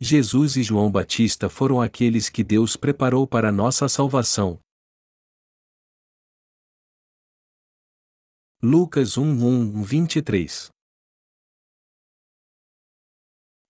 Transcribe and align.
Jesus 0.00 0.56
e 0.56 0.62
João 0.62 0.92
Batista 0.92 1.48
foram 1.48 1.80
aqueles 1.82 2.28
que 2.28 2.44
Deus 2.44 2.76
preparou 2.76 3.26
para 3.26 3.50
nossa 3.50 3.88
salvação. 3.88 4.60
Lucas 8.62 9.18
1, 9.18 9.24
1, 9.24 9.82
23 9.82 10.68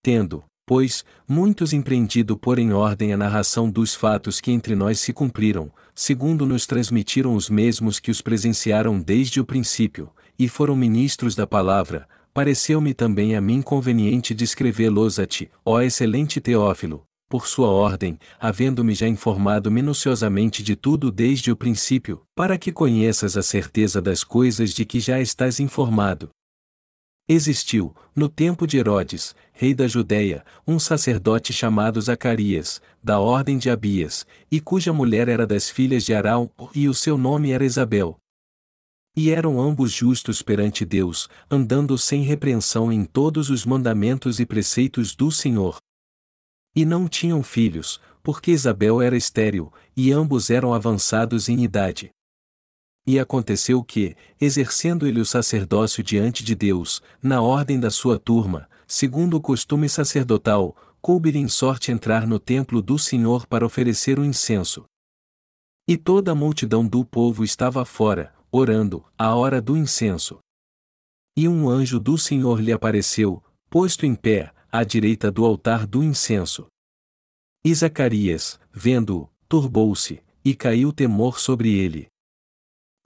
Tendo, 0.03 0.45
pois, 0.67 1.03
muitos 1.27 1.73
empreendido 1.73 2.37
pôr 2.37 2.59
em 2.59 2.75
ordem 2.75 3.15
a 3.15 3.17
narração 3.17 3.71
dos 3.71 3.95
fatos 3.95 4.39
que 4.39 4.51
entre 4.51 4.75
nós 4.75 5.01
se 5.01 5.15
cumpriram, 5.15 5.73
segundo 5.95 6.45
nos 6.45 6.67
transmitiram 6.67 7.35
os 7.35 7.49
mesmos 7.49 7.99
que 7.99 8.11
os 8.11 8.21
presenciaram 8.21 9.01
desde 9.01 9.41
o 9.41 9.47
princípio, 9.47 10.13
e 10.39 10.47
foram 10.47 10.77
ministros 10.77 11.35
da 11.35 11.47
palavra, 11.47 12.07
pareceu-me 12.39 12.95
também 12.95 13.35
a 13.35 13.41
mim 13.41 13.61
conveniente 13.61 14.33
descrevê-los 14.33 15.19
a 15.19 15.27
ti, 15.27 15.51
ó 15.65 15.81
excelente 15.81 16.41
Teófilo, 16.41 17.03
por 17.29 17.49
sua 17.49 17.67
ordem, 17.67 18.17
havendo-me 18.39 18.95
já 18.95 19.09
informado 19.09 19.73
minuciosamente 19.73 20.63
de 20.63 20.77
tudo 20.77 21.11
desde 21.11 21.51
o 21.51 21.57
princípio, 21.57 22.23
para 22.37 22.57
que 22.57 22.71
conheças 22.71 23.37
a 23.37 23.43
certeza 23.43 24.01
das 24.01 24.23
coisas 24.23 24.73
de 24.73 24.85
que 24.85 25.01
já 25.01 25.21
estás 25.21 25.59
informado. 25.59 26.29
Existiu, 27.29 27.93
no 28.15 28.29
tempo 28.29 28.69
de 28.69 28.79
Herodes, 28.79 29.35
rei 29.53 29.75
da 29.75 29.89
Judéia, 29.89 30.45
um 30.65 30.79
sacerdote 30.79 31.53
chamado 31.53 32.01
Zacarias, 32.01 32.81
da 33.03 33.19
ordem 33.19 33.59
de 33.59 33.69
Abias, 33.69 34.25
e 34.49 34.61
cuja 34.61 34.93
mulher 34.93 35.29
era 35.29 35.45
das 35.45 35.69
filhas 35.69 36.05
de 36.05 36.15
Arão, 36.15 36.49
e 36.73 36.89
o 36.89 36.95
seu 36.95 37.19
nome 37.19 37.51
era 37.51 37.65
Isabel. 37.65 38.17
E 39.21 39.33
eram 39.33 39.61
ambos 39.61 39.91
justos 39.91 40.43
perante 40.43 40.85
Deus, 40.85 41.29
andando 41.51 41.99
sem 41.99 42.23
repreensão 42.23 42.93
em 42.93 43.05
todos 43.05 43.51
os 43.51 43.67
mandamentos 43.67 44.39
e 44.39 44.47
preceitos 44.47 45.13
do 45.17 45.29
Senhor. 45.33 45.79
E 46.73 46.85
não 46.85 47.09
tinham 47.09 47.43
filhos, 47.43 48.01
porque 48.23 48.53
Isabel 48.53 49.03
era 49.03 49.17
estéril, 49.17 49.73
e 49.97 50.13
ambos 50.13 50.51
eram 50.51 50.73
avançados 50.73 51.49
em 51.49 51.65
idade. 51.65 52.11
E 53.05 53.19
aconteceu 53.19 53.83
que, 53.83 54.15
exercendo 54.41 55.05
ele 55.05 55.21
o 55.21 55.27
sacerdócio 55.27 56.01
diante 56.01 56.45
de 56.45 56.55
Deus, 56.55 57.03
na 57.21 57.43
ordem 57.43 57.81
da 57.81 57.91
sua 57.91 58.21
turma, 58.21 58.71
segundo 58.87 59.37
o 59.37 59.41
costume 59.41 59.89
sacerdotal, 59.89 60.77
coube-lhe 61.01 61.41
em 61.41 61.49
sorte 61.49 61.91
entrar 61.91 62.25
no 62.25 62.39
templo 62.39 62.81
do 62.81 62.97
Senhor 62.97 63.49
para 63.49 63.67
oferecer 63.67 64.17
o 64.17 64.25
incenso. 64.25 64.85
E 65.89 65.97
toda 65.97 66.31
a 66.31 66.37
multidão 66.37 66.87
do 66.87 67.05
povo 67.05 67.43
estava 67.43 67.85
fora, 67.85 68.38
orando, 68.51 69.05
à 69.17 69.35
hora 69.35 69.61
do 69.61 69.77
incenso. 69.77 70.39
E 71.37 71.47
um 71.49 71.69
anjo 71.69 72.01
do 72.01 72.19
Senhor 72.19 72.61
lhe 72.61 72.73
apareceu, 72.73 73.43
posto 73.71 74.05
em 74.05 74.15
pé, 74.15 74.53
à 74.71 74.85
direita 74.85 75.31
do 75.31 75.45
altar 75.45 75.87
do 75.87 76.03
incenso. 76.03 76.67
E 77.65 77.75
Zacarias, 77.75 78.59
vendo-o, 78.73 79.29
turbou-se, 79.49 80.23
e 80.45 80.55
caiu 80.55 80.93
temor 80.93 81.39
sobre 81.39 81.73
ele. 81.77 82.09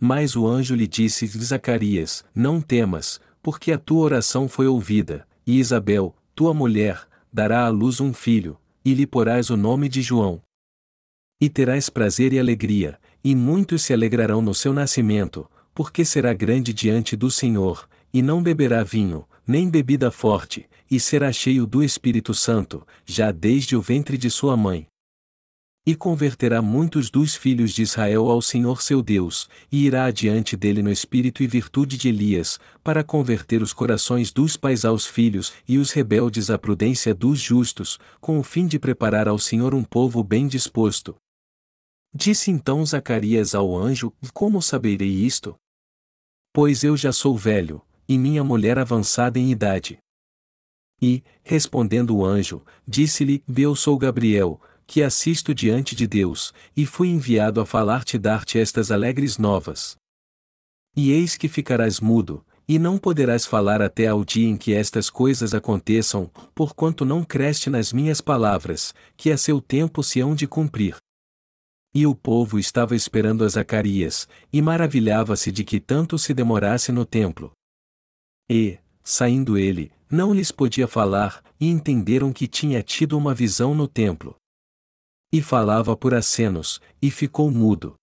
Mas 0.00 0.36
o 0.36 0.46
anjo 0.46 0.74
lhe 0.74 0.86
disse: 0.86 1.26
Zacarias, 1.26 2.24
não 2.34 2.60
temas, 2.60 3.20
porque 3.42 3.72
a 3.72 3.78
tua 3.78 4.02
oração 4.02 4.48
foi 4.48 4.66
ouvida, 4.66 5.26
e 5.46 5.58
Isabel, 5.58 6.14
tua 6.34 6.54
mulher, 6.54 7.08
dará 7.32 7.64
à 7.64 7.68
luz 7.68 8.00
um 8.00 8.12
filho, 8.12 8.58
e 8.84 8.94
lhe 8.94 9.06
porás 9.06 9.50
o 9.50 9.56
nome 9.56 9.88
de 9.88 10.02
João. 10.02 10.42
E 11.40 11.48
terás 11.48 11.90
prazer 11.90 12.32
e 12.32 12.38
alegria, 12.38 13.00
e 13.24 13.34
muitos 13.34 13.82
se 13.82 13.92
alegrarão 13.92 14.42
no 14.42 14.54
seu 14.54 14.72
nascimento, 14.72 15.48
porque 15.74 16.04
será 16.04 16.32
grande 16.32 16.72
diante 16.72 17.16
do 17.16 17.30
Senhor, 17.30 17.88
e 18.12 18.20
não 18.20 18.42
beberá 18.42 18.82
vinho, 18.82 19.26
nem 19.46 19.68
bebida 19.68 20.10
forte, 20.10 20.68
e 20.90 21.00
será 21.00 21.32
cheio 21.32 21.66
do 21.66 21.82
Espírito 21.82 22.34
Santo, 22.34 22.86
já 23.06 23.32
desde 23.32 23.74
o 23.74 23.80
ventre 23.80 24.18
de 24.18 24.30
sua 24.30 24.56
mãe. 24.56 24.86
E 25.84 25.96
converterá 25.96 26.62
muitos 26.62 27.10
dos 27.10 27.34
filhos 27.34 27.72
de 27.72 27.82
Israel 27.82 28.30
ao 28.30 28.40
Senhor 28.40 28.80
seu 28.80 29.02
Deus, 29.02 29.48
e 29.70 29.84
irá 29.84 30.04
adiante 30.04 30.56
dele 30.56 30.80
no 30.80 30.92
espírito 30.92 31.42
e 31.42 31.46
virtude 31.46 31.96
de 31.96 32.08
Elias, 32.08 32.60
para 32.84 33.02
converter 33.02 33.62
os 33.62 33.72
corações 33.72 34.30
dos 34.30 34.56
pais 34.56 34.84
aos 34.84 35.06
filhos 35.06 35.52
e 35.66 35.78
os 35.78 35.90
rebeldes 35.90 36.50
à 36.50 36.58
prudência 36.58 37.12
dos 37.12 37.40
justos, 37.40 37.98
com 38.20 38.38
o 38.38 38.44
fim 38.44 38.66
de 38.66 38.78
preparar 38.78 39.26
ao 39.26 39.38
Senhor 39.38 39.74
um 39.74 39.82
povo 39.82 40.22
bem 40.22 40.46
disposto. 40.46 41.16
Disse 42.14 42.50
então 42.50 42.84
Zacarias 42.84 43.54
ao 43.54 43.74
anjo: 43.76 44.12
Como 44.34 44.60
saberei 44.60 45.08
isto? 45.08 45.56
Pois 46.52 46.84
eu 46.84 46.96
já 46.96 47.12
sou 47.12 47.36
velho, 47.36 47.80
e 48.06 48.18
minha 48.18 48.44
mulher 48.44 48.78
avançada 48.78 49.38
em 49.38 49.50
idade. 49.50 49.98
E, 51.00 51.24
respondendo 51.42 52.14
o 52.14 52.24
anjo, 52.24 52.62
disse-lhe: 52.86 53.42
Eu 53.56 53.74
sou 53.74 53.96
Gabriel, 53.96 54.60
que 54.86 55.02
assisto 55.02 55.54
diante 55.54 55.96
de 55.96 56.06
Deus, 56.06 56.52
e 56.76 56.84
fui 56.84 57.08
enviado 57.08 57.60
a 57.60 57.66
falar-te 57.66 58.16
e 58.16 58.18
dar-te 58.18 58.58
estas 58.58 58.90
alegres 58.90 59.38
novas. 59.38 59.96
E 60.94 61.10
eis 61.10 61.38
que 61.38 61.48
ficarás 61.48 61.98
mudo, 61.98 62.44
e 62.68 62.78
não 62.78 62.98
poderás 62.98 63.46
falar 63.46 63.80
até 63.80 64.06
ao 64.08 64.22
dia 64.22 64.46
em 64.46 64.56
que 64.58 64.74
estas 64.74 65.08
coisas 65.08 65.54
aconteçam, 65.54 66.30
porquanto 66.54 67.06
não 67.06 67.24
creste 67.24 67.70
nas 67.70 67.90
minhas 67.90 68.20
palavras, 68.20 68.94
que 69.16 69.32
a 69.32 69.38
seu 69.38 69.62
tempo 69.62 70.02
se 70.02 70.20
hão 70.20 70.34
de 70.34 70.46
cumprir. 70.46 70.96
E 71.94 72.06
o 72.06 72.14
povo 72.14 72.58
estava 72.58 72.96
esperando 72.96 73.44
a 73.44 73.48
Zacarias, 73.48 74.26
e 74.50 74.62
maravilhava-se 74.62 75.52
de 75.52 75.62
que 75.62 75.78
tanto 75.78 76.18
se 76.18 76.32
demorasse 76.32 76.90
no 76.90 77.04
templo. 77.04 77.52
E, 78.50 78.78
saindo 79.04 79.58
ele, 79.58 79.92
não 80.10 80.32
lhes 80.32 80.50
podia 80.50 80.88
falar, 80.88 81.42
e 81.60 81.68
entenderam 81.68 82.32
que 82.32 82.48
tinha 82.48 82.82
tido 82.82 83.16
uma 83.16 83.34
visão 83.34 83.74
no 83.74 83.86
templo. 83.86 84.36
E 85.30 85.42
falava 85.42 85.96
por 85.96 86.14
acenos, 86.14 86.80
e 87.00 87.10
ficou 87.10 87.50
mudo. 87.50 87.94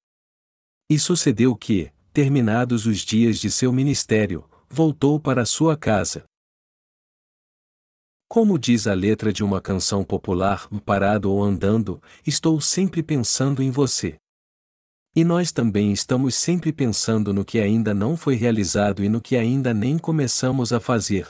E 0.89 0.99
sucedeu 0.99 1.55
que, 1.55 1.91
terminados 2.13 2.85
os 2.85 2.99
dias 2.99 3.39
de 3.39 3.49
seu 3.49 3.71
ministério, 3.71 4.47
voltou 4.69 5.19
para 5.19 5.45
sua 5.45 5.75
casa. 5.75 6.28
Como 8.29 8.59
diz 8.59 8.85
a 8.85 8.93
letra 8.93 9.33
de 9.33 9.43
uma 9.43 9.59
canção 9.59 10.03
popular, 10.03 10.69
parado 10.85 11.31
ou 11.31 11.43
andando, 11.43 11.99
estou 12.23 12.61
sempre 12.61 13.01
pensando 13.01 13.63
em 13.63 13.71
você. 13.71 14.17
E 15.15 15.23
nós 15.23 15.51
também 15.51 15.91
estamos 15.91 16.35
sempre 16.35 16.71
pensando 16.71 17.33
no 17.33 17.43
que 17.43 17.57
ainda 17.57 17.91
não 17.91 18.15
foi 18.15 18.35
realizado 18.35 19.03
e 19.03 19.09
no 19.09 19.19
que 19.19 19.35
ainda 19.35 19.73
nem 19.73 19.97
começamos 19.97 20.71
a 20.71 20.79
fazer. 20.79 21.25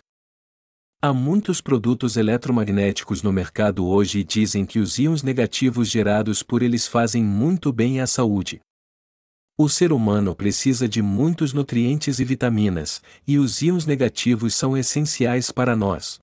Há 1.01 1.13
muitos 1.13 1.61
produtos 1.61 2.17
eletromagnéticos 2.17 3.23
no 3.23 3.31
mercado 3.31 3.87
hoje 3.87 4.19
e 4.19 4.23
dizem 4.25 4.65
que 4.65 4.77
os 4.77 4.99
íons 4.99 5.23
negativos 5.23 5.89
gerados 5.89 6.43
por 6.43 6.61
eles 6.61 6.85
fazem 6.85 7.23
muito 7.23 7.71
bem 7.71 8.01
à 8.01 8.07
saúde. 8.07 8.59
O 9.57 9.69
ser 9.69 9.93
humano 9.93 10.35
precisa 10.35 10.85
de 10.85 11.01
muitos 11.01 11.53
nutrientes 11.53 12.19
e 12.19 12.25
vitaminas, 12.25 13.01
e 13.25 13.39
os 13.39 13.61
íons 13.61 13.85
negativos 13.85 14.53
são 14.53 14.75
essenciais 14.75 15.49
para 15.49 15.77
nós. 15.77 16.19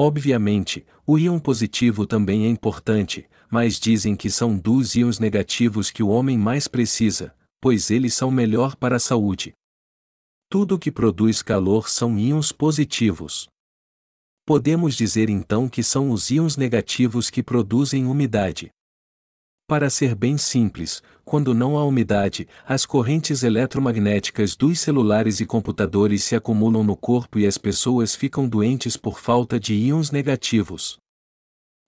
Obviamente, 0.00 0.86
o 1.04 1.18
íon 1.18 1.40
positivo 1.40 2.06
também 2.06 2.46
é 2.46 2.48
importante, 2.48 3.28
mas 3.50 3.80
dizem 3.80 4.14
que 4.14 4.30
são 4.30 4.56
dos 4.56 4.94
íons 4.94 5.18
negativos 5.18 5.90
que 5.90 6.04
o 6.04 6.08
homem 6.08 6.38
mais 6.38 6.68
precisa, 6.68 7.34
pois 7.60 7.90
eles 7.90 8.14
são 8.14 8.30
melhor 8.30 8.76
para 8.76 8.94
a 8.94 9.00
saúde. 9.00 9.52
Tudo 10.48 10.78
que 10.78 10.92
produz 10.92 11.42
calor 11.42 11.88
são 11.88 12.16
íons 12.16 12.52
positivos. 12.52 13.48
Podemos 14.46 14.94
dizer 14.94 15.28
então 15.28 15.68
que 15.68 15.82
são 15.82 16.12
os 16.12 16.30
íons 16.30 16.56
negativos 16.56 17.28
que 17.28 17.42
produzem 17.42 18.06
umidade. 18.06 18.70
Para 19.68 19.90
ser 19.90 20.14
bem 20.14 20.38
simples, 20.38 21.02
quando 21.26 21.52
não 21.52 21.76
há 21.76 21.84
umidade, 21.84 22.48
as 22.66 22.86
correntes 22.86 23.42
eletromagnéticas 23.42 24.56
dos 24.56 24.80
celulares 24.80 25.40
e 25.40 25.44
computadores 25.44 26.24
se 26.24 26.34
acumulam 26.34 26.82
no 26.82 26.96
corpo 26.96 27.38
e 27.38 27.46
as 27.46 27.58
pessoas 27.58 28.14
ficam 28.14 28.48
doentes 28.48 28.96
por 28.96 29.20
falta 29.20 29.60
de 29.60 29.74
íons 29.74 30.10
negativos. 30.10 30.98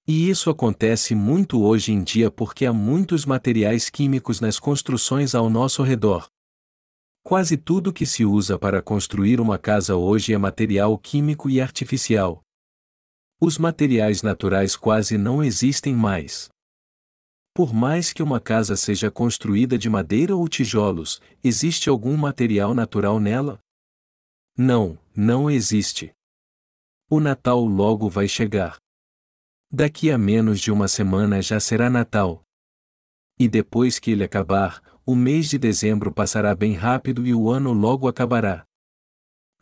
E 0.07 0.29
isso 0.29 0.51
acontece 0.51 1.15
muito 1.15 1.63
hoje 1.63 1.91
em 1.91 2.03
dia 2.05 2.31
porque 2.31 2.67
há 2.67 2.73
muitos 2.73 3.25
materiais 3.25 3.89
químicos 3.89 4.43
nas 4.43 4.61
construções 4.61 5.35
ao 5.35 5.49
nosso 5.49 5.83
redor. 5.83 6.29
Quase 7.23 7.57
tudo 7.57 7.95
que 7.95 8.05
se 8.05 8.27
usa 8.27 8.59
para 8.59 8.83
construir 8.83 9.41
uma 9.41 9.57
casa 9.57 9.97
hoje 9.97 10.35
é 10.35 10.39
material 10.39 10.99
químico 10.99 11.49
e 11.49 11.63
artificial. 11.63 12.43
Os 13.41 13.57
materiais 13.57 14.21
naturais 14.23 14.77
quase 14.77 15.17
não 15.17 15.43
existem 15.43 15.95
mais. 15.95 16.51
Por 17.55 17.75
mais 17.75 18.13
que 18.13 18.23
uma 18.23 18.41
casa 18.41 18.77
seja 18.77 19.11
construída 19.11 19.77
de 19.77 19.91
madeira 19.91 20.37
ou 20.37 20.49
tijolos, 20.49 21.21
existe 21.43 21.89
algum 21.89 22.17
material 22.17 22.75
natural 22.75 23.19
nela? 23.19 23.59
Não, 24.57 24.99
não 25.17 25.51
existe. 25.51 26.13
O 27.09 27.19
Natal 27.19 27.65
logo 27.65 28.09
vai 28.09 28.29
chegar. 28.29 28.77
Daqui 29.71 30.11
a 30.11 30.19
menos 30.19 30.61
de 30.61 30.71
uma 30.71 30.87
semana 30.87 31.43
já 31.43 31.59
será 31.59 31.91
Natal. 31.91 32.43
E 33.39 33.49
depois 33.49 33.99
que 33.99 34.13
ele 34.13 34.23
acabar, 34.23 34.83
o 35.05 35.17
mês 35.17 35.49
de 35.49 35.59
dezembro 35.59 36.13
passará 36.13 36.55
bem 36.55 36.75
rápido 36.75 37.27
e 37.27 37.35
o 37.35 37.51
ano 37.51 37.73
logo 37.73 38.07
acabará. 38.07 38.65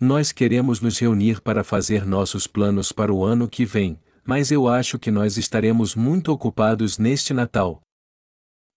Nós 0.00 0.30
queremos 0.30 0.80
nos 0.80 0.98
reunir 0.98 1.40
para 1.40 1.64
fazer 1.64 2.04
nossos 2.04 2.46
planos 2.46 2.92
para 2.92 3.12
o 3.12 3.24
ano 3.24 3.48
que 3.48 3.64
vem, 3.64 3.98
mas 4.28 4.50
eu 4.50 4.68
acho 4.68 4.98
que 4.98 5.10
nós 5.10 5.38
estaremos 5.38 5.94
muito 5.94 6.30
ocupados 6.30 6.98
neste 6.98 7.32
Natal. 7.32 7.80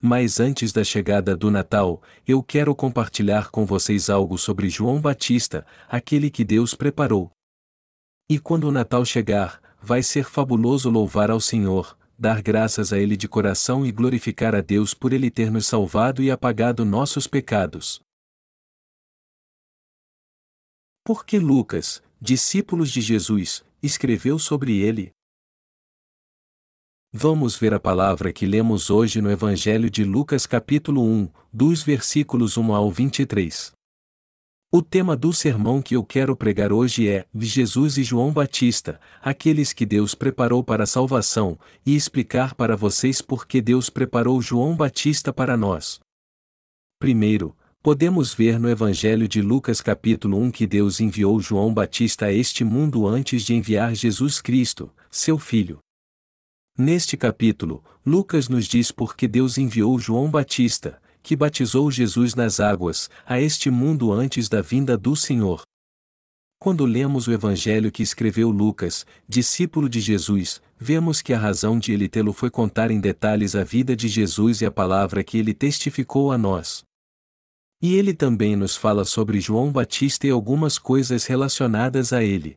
Mas 0.01 0.39
antes 0.39 0.71
da 0.71 0.81
chegada 0.81 1.35
do 1.35 1.51
Natal, 1.51 2.01
eu 2.25 2.41
quero 2.41 2.73
compartilhar 2.73 3.51
com 3.51 3.65
vocês 3.65 4.09
algo 4.09 4.37
sobre 4.37 4.69
João 4.69 5.01
Batista, 5.01 5.67
aquele 5.89 6.31
que 6.31 6.45
Deus 6.45 6.73
preparou. 6.73 7.29
E 8.29 8.39
quando 8.39 8.63
o 8.63 8.71
Natal 8.71 9.03
chegar, 9.03 9.61
vai 9.81 10.01
ser 10.01 10.23
fabuloso 10.23 10.89
louvar 10.89 11.29
ao 11.29 11.41
Senhor, 11.41 11.97
dar 12.17 12.41
graças 12.41 12.93
a 12.93 12.97
Ele 12.97 13.17
de 13.17 13.27
coração 13.27 13.85
e 13.85 13.91
glorificar 13.91 14.55
a 14.55 14.61
Deus 14.61 14.93
por 14.93 15.11
Ele 15.11 15.29
ter 15.29 15.51
nos 15.51 15.67
salvado 15.67 16.23
e 16.23 16.31
apagado 16.31 16.85
nossos 16.85 17.27
pecados. 17.27 17.99
Por 21.03 21.25
que 21.25 21.37
Lucas, 21.37 22.01
discípulos 22.21 22.89
de 22.89 23.01
Jesus, 23.01 23.65
escreveu 23.83 24.39
sobre 24.39 24.79
ele? 24.79 25.11
Vamos 27.13 27.57
ver 27.57 27.73
a 27.73 27.79
palavra 27.79 28.31
que 28.31 28.45
lemos 28.45 28.89
hoje 28.89 29.21
no 29.21 29.29
Evangelho 29.29 29.89
de 29.89 30.01
Lucas 30.01 30.45
capítulo 30.45 31.03
1, 31.03 31.27
dos 31.51 31.83
versículos 31.83 32.55
1 32.55 32.73
ao 32.73 32.89
23. 32.89 33.73
O 34.71 34.81
tema 34.81 35.13
do 35.17 35.33
sermão 35.33 35.81
que 35.81 35.93
eu 35.93 36.05
quero 36.05 36.37
pregar 36.37 36.71
hoje 36.71 37.09
é 37.09 37.25
Jesus 37.35 37.97
e 37.97 38.03
João 38.03 38.31
Batista, 38.31 38.97
aqueles 39.21 39.73
que 39.73 39.85
Deus 39.85 40.15
preparou 40.15 40.63
para 40.63 40.83
a 40.83 40.87
salvação, 40.87 41.59
e 41.85 41.97
explicar 41.97 42.55
para 42.55 42.77
vocês 42.77 43.21
por 43.21 43.45
que 43.45 43.61
Deus 43.61 43.89
preparou 43.89 44.41
João 44.41 44.73
Batista 44.73 45.33
para 45.33 45.57
nós. 45.57 45.99
Primeiro, 46.97 47.53
podemos 47.83 48.33
ver 48.33 48.57
no 48.57 48.69
Evangelho 48.69 49.27
de 49.27 49.41
Lucas 49.41 49.81
capítulo 49.81 50.37
1 50.37 50.51
que 50.51 50.65
Deus 50.65 51.01
enviou 51.01 51.41
João 51.41 51.73
Batista 51.73 52.27
a 52.27 52.31
este 52.31 52.63
mundo 52.63 53.05
antes 53.05 53.43
de 53.43 53.53
enviar 53.53 53.93
Jesus 53.93 54.39
Cristo, 54.39 54.89
seu 55.09 55.37
Filho. 55.37 55.77
Neste 56.83 57.15
capítulo, 57.15 57.83
Lucas 58.03 58.49
nos 58.49 58.65
diz 58.65 58.91
por 58.91 59.15
que 59.15 59.27
Deus 59.27 59.59
enviou 59.59 59.99
João 59.99 60.31
Batista, 60.31 60.99
que 61.21 61.35
batizou 61.35 61.91
Jesus 61.91 62.33
nas 62.33 62.59
águas, 62.59 63.07
a 63.23 63.39
este 63.39 63.69
mundo 63.69 64.11
antes 64.11 64.49
da 64.49 64.63
vinda 64.63 64.97
do 64.97 65.15
Senhor. 65.15 65.61
Quando 66.57 66.83
lemos 66.83 67.27
o 67.27 67.31
evangelho 67.31 67.91
que 67.91 68.01
escreveu 68.01 68.49
Lucas, 68.49 69.05
discípulo 69.29 69.87
de 69.87 69.99
Jesus, 69.99 70.59
vemos 70.75 71.21
que 71.21 71.33
a 71.33 71.37
razão 71.37 71.77
de 71.77 71.93
ele 71.93 72.09
tê-lo 72.09 72.33
foi 72.33 72.49
contar 72.49 72.89
em 72.89 72.99
detalhes 72.99 73.55
a 73.55 73.63
vida 73.63 73.95
de 73.95 74.07
Jesus 74.07 74.61
e 74.61 74.65
a 74.65 74.71
palavra 74.71 75.23
que 75.23 75.37
ele 75.37 75.53
testificou 75.53 76.31
a 76.31 76.37
nós. 76.37 76.83
E 77.79 77.93
ele 77.93 78.11
também 78.11 78.55
nos 78.55 78.75
fala 78.75 79.05
sobre 79.05 79.39
João 79.39 79.71
Batista 79.71 80.25
e 80.25 80.31
algumas 80.31 80.79
coisas 80.79 81.25
relacionadas 81.27 82.11
a 82.11 82.23
ele. 82.23 82.55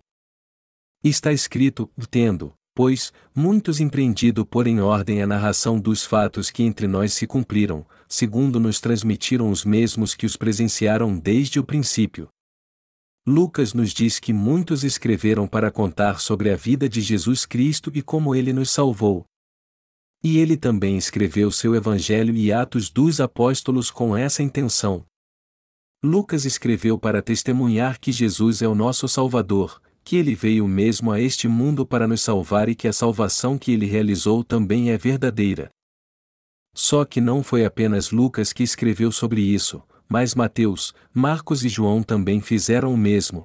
Está 1.02 1.30
escrito: 1.30 1.90
tendo, 2.10 2.54
pois, 2.74 3.12
muitos 3.34 3.80
empreendido 3.80 4.44
por 4.44 4.66
em 4.66 4.80
ordem 4.80 5.22
a 5.22 5.26
narração 5.26 5.78
dos 5.78 6.04
fatos 6.04 6.50
que 6.50 6.64
entre 6.64 6.88
nós 6.88 7.12
se 7.12 7.26
cumpriram, 7.26 7.86
segundo 8.08 8.58
nos 8.58 8.80
transmitiram 8.80 9.48
os 9.48 9.64
mesmos 9.64 10.14
que 10.14 10.26
os 10.26 10.36
presenciaram 10.36 11.16
desde 11.16 11.60
o 11.60 11.64
princípio. 11.64 12.28
Lucas 13.26 13.72
nos 13.72 13.92
diz 13.92 14.18
que 14.18 14.32
muitos 14.32 14.84
escreveram 14.84 15.46
para 15.46 15.70
contar 15.70 16.20
sobre 16.20 16.50
a 16.50 16.56
vida 16.56 16.88
de 16.88 17.00
Jesus 17.00 17.46
Cristo 17.46 17.90
e 17.94 18.02
como 18.02 18.34
ele 18.34 18.52
nos 18.52 18.70
salvou. 18.70 19.24
E 20.22 20.38
ele 20.38 20.56
também 20.56 20.98
escreveu 20.98 21.50
seu 21.50 21.74
Evangelho 21.74 22.34
e 22.34 22.52
Atos 22.52 22.90
dos 22.90 23.20
Apóstolos 23.20 23.90
com 23.90 24.16
essa 24.16 24.42
intenção. 24.42 25.06
Lucas 26.02 26.44
escreveu 26.44 26.98
para 26.98 27.22
testemunhar 27.22 27.98
que 27.98 28.12
Jesus 28.12 28.60
é 28.60 28.68
o 28.68 28.74
nosso 28.74 29.08
Salvador, 29.08 29.80
que 30.04 30.16
ele 30.16 30.34
veio 30.34 30.68
mesmo 30.68 31.10
a 31.10 31.20
este 31.20 31.48
mundo 31.48 31.86
para 31.86 32.06
nos 32.06 32.20
salvar 32.20 32.68
e 32.68 32.74
que 32.74 32.86
a 32.86 32.92
salvação 32.92 33.56
que 33.56 33.72
ele 33.72 33.86
realizou 33.86 34.44
também 34.44 34.90
é 34.90 34.98
verdadeira. 34.98 35.70
Só 36.74 37.04
que 37.04 37.20
não 37.20 37.42
foi 37.42 37.64
apenas 37.64 38.10
Lucas 38.10 38.52
que 38.52 38.62
escreveu 38.62 39.10
sobre 39.10 39.40
isso, 39.40 39.82
mas 40.08 40.34
Mateus, 40.34 40.92
Marcos 41.12 41.64
e 41.64 41.68
João 41.68 42.02
também 42.02 42.40
fizeram 42.40 42.92
o 42.92 42.96
mesmo. 42.96 43.44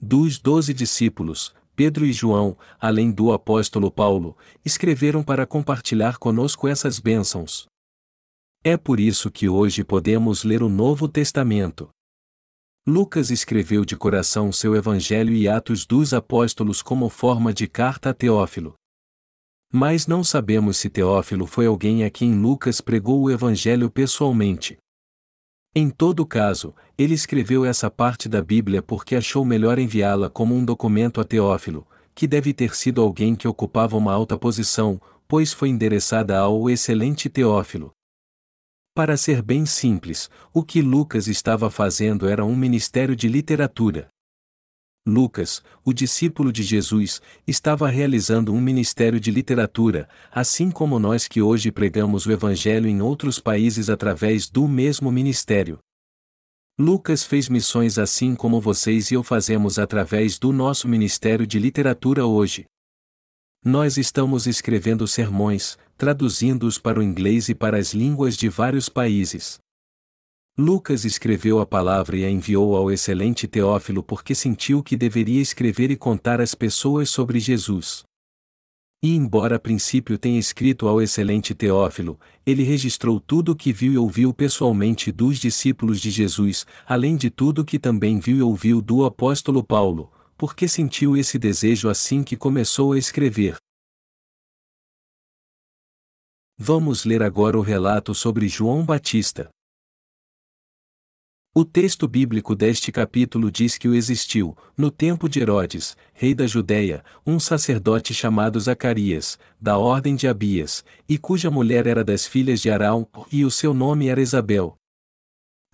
Dos 0.00 0.38
doze 0.38 0.74
discípulos, 0.74 1.54
Pedro 1.74 2.04
e 2.04 2.12
João, 2.12 2.56
além 2.78 3.10
do 3.10 3.32
apóstolo 3.32 3.90
Paulo, 3.90 4.36
escreveram 4.64 5.22
para 5.22 5.46
compartilhar 5.46 6.18
conosco 6.18 6.68
essas 6.68 6.98
bênçãos. 6.98 7.66
É 8.62 8.76
por 8.76 9.00
isso 9.00 9.30
que 9.30 9.48
hoje 9.48 9.82
podemos 9.82 10.44
ler 10.44 10.62
o 10.62 10.68
Novo 10.68 11.08
Testamento. 11.08 11.88
Lucas 12.86 13.30
escreveu 13.30 13.82
de 13.82 13.96
coração 13.96 14.52
seu 14.52 14.76
Evangelho 14.76 15.32
e 15.32 15.48
Atos 15.48 15.86
dos 15.86 16.12
Apóstolos 16.12 16.82
como 16.82 17.08
forma 17.08 17.50
de 17.50 17.66
carta 17.66 18.10
a 18.10 18.12
Teófilo. 18.12 18.74
Mas 19.72 20.06
não 20.06 20.22
sabemos 20.22 20.76
se 20.76 20.90
Teófilo 20.90 21.46
foi 21.46 21.64
alguém 21.64 22.04
a 22.04 22.10
quem 22.10 22.38
Lucas 22.38 22.82
pregou 22.82 23.22
o 23.22 23.30
Evangelho 23.30 23.88
pessoalmente. 23.88 24.76
Em 25.74 25.88
todo 25.88 26.26
caso, 26.26 26.74
ele 26.98 27.14
escreveu 27.14 27.64
essa 27.64 27.90
parte 27.90 28.28
da 28.28 28.42
Bíblia 28.42 28.82
porque 28.82 29.16
achou 29.16 29.46
melhor 29.46 29.78
enviá-la 29.78 30.28
como 30.28 30.54
um 30.54 30.62
documento 30.62 31.22
a 31.22 31.24
Teófilo, 31.24 31.86
que 32.14 32.26
deve 32.26 32.52
ter 32.52 32.76
sido 32.76 33.00
alguém 33.00 33.34
que 33.34 33.48
ocupava 33.48 33.96
uma 33.96 34.12
alta 34.12 34.36
posição, 34.36 35.00
pois 35.26 35.54
foi 35.54 35.70
endereçada 35.70 36.38
ao 36.38 36.68
excelente 36.68 37.30
Teófilo. 37.30 37.93
Para 38.96 39.16
ser 39.16 39.42
bem 39.42 39.66
simples, 39.66 40.30
o 40.52 40.62
que 40.62 40.80
Lucas 40.80 41.26
estava 41.26 41.68
fazendo 41.68 42.28
era 42.28 42.44
um 42.44 42.54
ministério 42.54 43.16
de 43.16 43.26
literatura. 43.26 44.08
Lucas, 45.04 45.64
o 45.84 45.92
discípulo 45.92 46.52
de 46.52 46.62
Jesus, 46.62 47.20
estava 47.44 47.88
realizando 47.88 48.54
um 48.54 48.60
ministério 48.60 49.18
de 49.18 49.32
literatura, 49.32 50.08
assim 50.30 50.70
como 50.70 51.00
nós 51.00 51.26
que 51.26 51.42
hoje 51.42 51.72
pregamos 51.72 52.24
o 52.24 52.30
Evangelho 52.30 52.86
em 52.86 53.02
outros 53.02 53.40
países 53.40 53.90
através 53.90 54.48
do 54.48 54.68
mesmo 54.68 55.10
ministério. 55.10 55.80
Lucas 56.78 57.24
fez 57.24 57.48
missões 57.48 57.98
assim 57.98 58.36
como 58.36 58.60
vocês 58.60 59.10
e 59.10 59.14
eu 59.14 59.24
fazemos 59.24 59.76
através 59.76 60.38
do 60.38 60.52
nosso 60.52 60.86
ministério 60.86 61.48
de 61.48 61.58
literatura 61.58 62.24
hoje. 62.26 62.64
Nós 63.66 63.96
estamos 63.96 64.46
escrevendo 64.46 65.08
sermões, 65.08 65.78
traduzindo-os 65.96 66.78
para 66.78 67.00
o 67.00 67.02
inglês 67.02 67.48
e 67.48 67.54
para 67.54 67.78
as 67.78 67.94
línguas 67.94 68.36
de 68.36 68.46
vários 68.46 68.90
países. 68.90 69.58
Lucas 70.58 71.06
escreveu 71.06 71.58
a 71.58 71.64
palavra 71.64 72.14
e 72.18 72.26
a 72.26 72.30
enviou 72.30 72.76
ao 72.76 72.92
excelente 72.92 73.48
Teófilo 73.48 74.02
porque 74.02 74.34
sentiu 74.34 74.82
que 74.82 74.98
deveria 74.98 75.40
escrever 75.40 75.90
e 75.90 75.96
contar 75.96 76.42
às 76.42 76.54
pessoas 76.54 77.08
sobre 77.08 77.40
Jesus. 77.40 78.04
E 79.02 79.16
embora 79.16 79.56
a 79.56 79.58
princípio 79.58 80.18
tenha 80.18 80.38
escrito 80.38 80.86
ao 80.86 81.00
excelente 81.00 81.54
Teófilo, 81.54 82.20
ele 82.44 82.64
registrou 82.64 83.18
tudo 83.18 83.52
o 83.52 83.56
que 83.56 83.72
viu 83.72 83.94
e 83.94 83.96
ouviu 83.96 84.34
pessoalmente 84.34 85.10
dos 85.10 85.38
discípulos 85.38 86.02
de 86.02 86.10
Jesus, 86.10 86.66
além 86.86 87.16
de 87.16 87.30
tudo 87.30 87.64
que 87.64 87.78
também 87.78 88.20
viu 88.20 88.36
e 88.36 88.42
ouviu 88.42 88.82
do 88.82 89.06
apóstolo 89.06 89.64
Paulo, 89.64 90.12
porque 90.36 90.68
sentiu 90.68 91.16
esse 91.16 91.38
desejo 91.38 91.88
assim 91.88 92.22
que 92.22 92.36
começou 92.36 92.92
a 92.92 92.98
escrever. 92.98 93.56
Vamos 96.56 97.04
ler 97.04 97.22
agora 97.22 97.58
o 97.58 97.62
relato 97.62 98.14
sobre 98.14 98.48
João 98.48 98.84
Batista. 98.84 99.50
O 101.56 101.64
texto 101.64 102.08
bíblico 102.08 102.54
deste 102.56 102.90
capítulo 102.90 103.48
diz 103.48 103.78
que 103.78 103.86
o 103.86 103.94
existiu, 103.94 104.56
no 104.76 104.90
tempo 104.90 105.28
de 105.28 105.38
Herodes, 105.38 105.96
rei 106.12 106.34
da 106.34 106.48
Judéia, 106.48 107.04
um 107.24 107.38
sacerdote 107.38 108.12
chamado 108.12 108.58
Zacarias, 108.58 109.38
da 109.60 109.78
ordem 109.78 110.16
de 110.16 110.26
Abias, 110.26 110.84
e 111.08 111.16
cuja 111.16 111.52
mulher 111.52 111.86
era 111.86 112.02
das 112.02 112.26
filhas 112.26 112.60
de 112.60 112.70
Arão, 112.70 113.08
e 113.30 113.44
o 113.44 113.52
seu 113.52 113.72
nome 113.72 114.08
era 114.08 114.20
Isabel. 114.20 114.76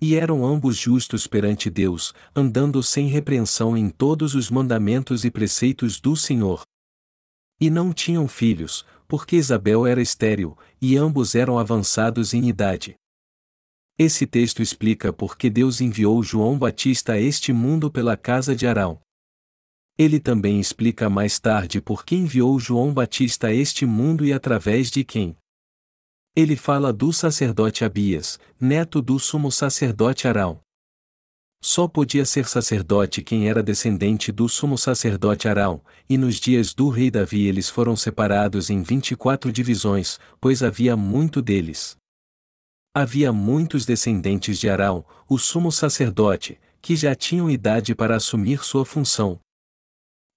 E 0.03 0.15
eram 0.15 0.43
ambos 0.43 0.75
justos 0.75 1.27
perante 1.27 1.69
Deus, 1.69 2.11
andando 2.35 2.81
sem 2.81 3.07
repreensão 3.07 3.77
em 3.77 3.87
todos 3.87 4.33
os 4.33 4.49
mandamentos 4.49 5.23
e 5.23 5.29
preceitos 5.29 5.99
do 5.99 6.15
Senhor. 6.15 6.63
E 7.59 7.69
não 7.69 7.93
tinham 7.93 8.27
filhos, 8.27 8.83
porque 9.07 9.35
Isabel 9.35 9.85
era 9.85 10.01
estéril, 10.01 10.57
e 10.81 10.97
ambos 10.97 11.35
eram 11.35 11.59
avançados 11.59 12.33
em 12.33 12.49
idade. 12.49 12.95
Esse 13.95 14.25
texto 14.25 14.63
explica 14.63 15.13
por 15.13 15.37
que 15.37 15.47
Deus 15.47 15.79
enviou 15.79 16.23
João 16.23 16.57
Batista 16.57 17.13
a 17.13 17.19
este 17.19 17.53
mundo 17.53 17.91
pela 17.91 18.17
casa 18.17 18.55
de 18.55 18.65
Arão. 18.65 18.99
Ele 19.95 20.19
também 20.19 20.59
explica 20.59 21.11
mais 21.11 21.39
tarde 21.39 21.79
por 21.79 22.03
que 22.03 22.15
enviou 22.15 22.59
João 22.59 22.91
Batista 22.91 23.47
a 23.47 23.53
este 23.53 23.85
mundo 23.85 24.25
e 24.25 24.33
através 24.33 24.89
de 24.89 25.03
quem. 25.03 25.37
Ele 26.33 26.55
fala 26.55 26.93
do 26.93 27.11
sacerdote 27.11 27.83
Abias, 27.83 28.39
neto 28.57 29.01
do 29.01 29.19
sumo 29.19 29.51
sacerdote 29.51 30.29
Arão. 30.29 30.61
Só 31.61 31.89
podia 31.89 32.23
ser 32.23 32.47
sacerdote 32.47 33.21
quem 33.21 33.49
era 33.49 33.61
descendente 33.61 34.31
do 34.31 34.47
sumo 34.47 34.77
sacerdote 34.77 35.49
Arão, 35.49 35.83
e 36.09 36.17
nos 36.17 36.35
dias 36.35 36.73
do 36.73 36.87
rei 36.87 37.11
Davi 37.11 37.47
eles 37.47 37.69
foram 37.69 37.97
separados 37.97 38.69
em 38.69 38.81
vinte 38.81 39.11
e 39.11 39.15
quatro 39.15 39.51
divisões, 39.51 40.19
pois 40.39 40.63
havia 40.63 40.95
muito 40.95 41.41
deles. 41.41 41.97
Havia 42.95 43.33
muitos 43.33 43.85
descendentes 43.85 44.57
de 44.57 44.69
Arão, 44.69 45.05
o 45.29 45.37
sumo 45.37 45.71
sacerdote, 45.71 46.59
que 46.81 46.95
já 46.95 47.13
tinham 47.13 47.49
idade 47.49 47.93
para 47.93 48.15
assumir 48.15 48.63
sua 48.63 48.85
função. 48.85 49.37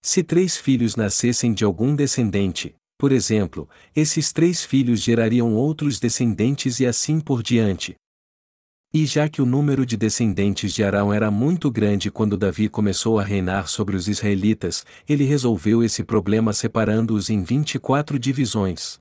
Se 0.05 0.23
três 0.25 0.57
filhos 0.57 0.97
nascessem 0.97 1.55
de 1.55 1.65
algum 1.65 1.97
descendente, 1.97 2.75
por 3.05 3.13
exemplo, 3.13 3.69
esses 3.95 4.33
três 4.33 4.65
filhos 4.65 5.03
gerariam 5.03 5.53
outros 5.53 6.01
descendentes 6.01 6.81
e 6.81 6.87
assim 6.87 7.21
por 7.21 7.43
diante. 7.43 7.97
E 8.95 9.05
já 9.05 9.29
que 9.29 9.43
o 9.43 9.45
número 9.45 9.85
de 9.85 9.95
descendentes 9.95 10.73
de 10.73 10.83
Arão 10.83 11.13
era 11.13 11.31
muito 11.31 11.71
grande 11.71 12.11
quando 12.11 12.35
Davi 12.35 12.67
começou 12.67 13.19
a 13.19 13.23
reinar 13.23 13.69
sobre 13.69 13.95
os 13.95 14.09
israelitas, 14.09 14.87
ele 15.07 15.25
resolveu 15.25 15.83
esse 15.83 16.03
problema 16.03 16.55
separando-os 16.55 17.29
em 17.29 17.43
24 17.43 18.19
divisões. 18.19 18.97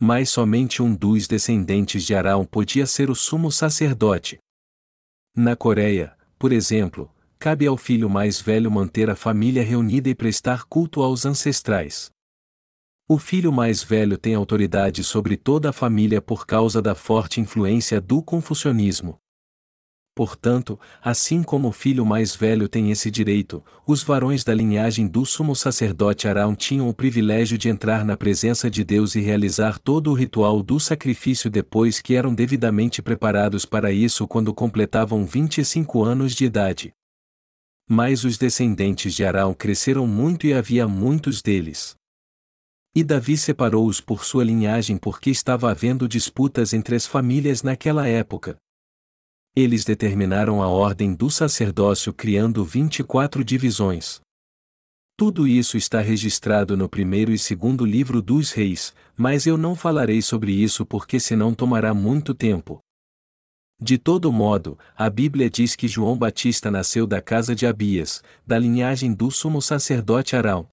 Mas 0.00 0.30
somente 0.30 0.80
um 0.80 0.94
dos 0.94 1.26
descendentes 1.26 2.04
de 2.04 2.14
Arão 2.14 2.44
podia 2.44 2.86
ser 2.86 3.10
o 3.10 3.16
sumo 3.16 3.50
sacerdote. 3.50 4.38
Na 5.34 5.56
Coreia, 5.56 6.16
por 6.38 6.52
exemplo, 6.52 7.10
cabe 7.36 7.66
ao 7.66 7.76
filho 7.76 8.08
mais 8.08 8.40
velho 8.40 8.70
manter 8.70 9.10
a 9.10 9.16
família 9.16 9.64
reunida 9.64 10.08
e 10.08 10.14
prestar 10.14 10.66
culto 10.66 11.02
aos 11.02 11.26
ancestrais. 11.26 12.12
O 13.12 13.18
filho 13.18 13.52
mais 13.52 13.82
velho 13.82 14.16
tem 14.16 14.34
autoridade 14.34 15.04
sobre 15.04 15.36
toda 15.36 15.68
a 15.68 15.72
família 15.72 16.22
por 16.22 16.46
causa 16.46 16.80
da 16.80 16.94
forte 16.94 17.42
influência 17.42 18.00
do 18.00 18.22
confucionismo. 18.22 19.18
Portanto, 20.16 20.80
assim 21.04 21.42
como 21.42 21.68
o 21.68 21.72
filho 21.72 22.06
mais 22.06 22.34
velho 22.34 22.70
tem 22.70 22.90
esse 22.90 23.10
direito, 23.10 23.62
os 23.86 24.02
varões 24.02 24.44
da 24.44 24.54
linhagem 24.54 25.06
do 25.06 25.26
sumo 25.26 25.54
sacerdote 25.54 26.26
Arão 26.26 26.54
tinham 26.54 26.88
o 26.88 26.94
privilégio 26.94 27.58
de 27.58 27.68
entrar 27.68 28.02
na 28.02 28.16
presença 28.16 28.70
de 28.70 28.82
Deus 28.82 29.14
e 29.14 29.20
realizar 29.20 29.78
todo 29.78 30.10
o 30.10 30.14
ritual 30.14 30.62
do 30.62 30.80
sacrifício 30.80 31.50
depois 31.50 32.00
que 32.00 32.14
eram 32.14 32.34
devidamente 32.34 33.02
preparados 33.02 33.66
para 33.66 33.92
isso 33.92 34.26
quando 34.26 34.54
completavam 34.54 35.26
25 35.26 36.02
anos 36.02 36.34
de 36.34 36.46
idade. 36.46 36.94
Mas 37.86 38.24
os 38.24 38.38
descendentes 38.38 39.12
de 39.12 39.22
Arão 39.22 39.52
cresceram 39.52 40.06
muito 40.06 40.46
e 40.46 40.54
havia 40.54 40.88
muitos 40.88 41.42
deles. 41.42 42.00
E 42.94 43.02
Davi 43.02 43.38
separou-os 43.38 44.00
por 44.00 44.22
sua 44.22 44.44
linhagem 44.44 44.98
porque 44.98 45.30
estava 45.30 45.70
havendo 45.70 46.06
disputas 46.06 46.74
entre 46.74 46.94
as 46.94 47.06
famílias 47.06 47.62
naquela 47.62 48.06
época. 48.06 48.56
Eles 49.56 49.84
determinaram 49.84 50.62
a 50.62 50.68
ordem 50.68 51.14
do 51.14 51.30
sacerdócio 51.30 52.12
criando 52.12 52.64
24 52.64 53.42
divisões. 53.42 54.20
Tudo 55.16 55.46
isso 55.46 55.76
está 55.76 56.00
registrado 56.00 56.76
no 56.76 56.88
primeiro 56.88 57.32
e 57.32 57.38
segundo 57.38 57.84
livro 57.84 58.20
dos 58.20 58.50
reis, 58.50 58.94
mas 59.16 59.46
eu 59.46 59.56
não 59.56 59.74
falarei 59.74 60.20
sobre 60.20 60.52
isso 60.52 60.84
porque 60.84 61.20
senão 61.20 61.54
tomará 61.54 61.94
muito 61.94 62.34
tempo. 62.34 62.78
De 63.80 63.98
todo 63.98 64.32
modo, 64.32 64.78
a 64.96 65.08
Bíblia 65.10 65.50
diz 65.50 65.74
que 65.74 65.88
João 65.88 66.16
Batista 66.16 66.70
nasceu 66.70 67.06
da 67.06 67.20
casa 67.20 67.54
de 67.54 67.66
Abias, 67.66 68.22
da 68.46 68.58
linhagem 68.58 69.12
do 69.12 69.30
sumo 69.30 69.60
sacerdote 69.62 70.36
Arão. 70.36 70.68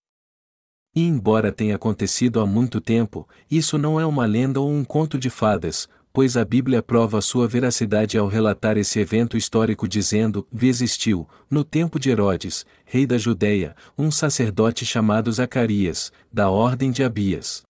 E 1.00 1.04
embora 1.04 1.50
tenha 1.50 1.78
acontecido 1.78 2.42
há 2.42 2.46
muito 2.46 2.82
tempo, 2.82 3.26
isso 3.50 3.78
não 3.78 3.98
é 3.98 4.06
uma 4.06 4.26
lenda 4.26 4.60
ou 4.60 4.70
um 4.70 4.84
conto 4.84 5.18
de 5.18 5.30
fadas, 5.30 5.88
pois 6.12 6.36
a 6.36 6.44
Bíblia 6.44 6.84
prova 6.84 7.22
sua 7.22 7.48
veracidade 7.48 8.18
ao 8.18 8.28
relatar 8.28 8.78
esse 8.78 9.00
evento 9.00 9.38
histórico 9.38 9.88
dizendo: 9.88 10.46
existiu, 10.62 11.26
no 11.50 11.64
tempo 11.64 11.98
de 11.98 12.10
Herodes, 12.10 12.66
rei 12.84 13.08
da 13.08 13.18
Judéia, 13.18 13.78
um 13.98 14.12
sacerdote 14.12 14.86
chamado 14.86 15.32
Zacarias, 15.32 16.12
da 16.34 16.50
ordem 16.50 16.92
de 16.92 17.02
Abias. 17.02 17.64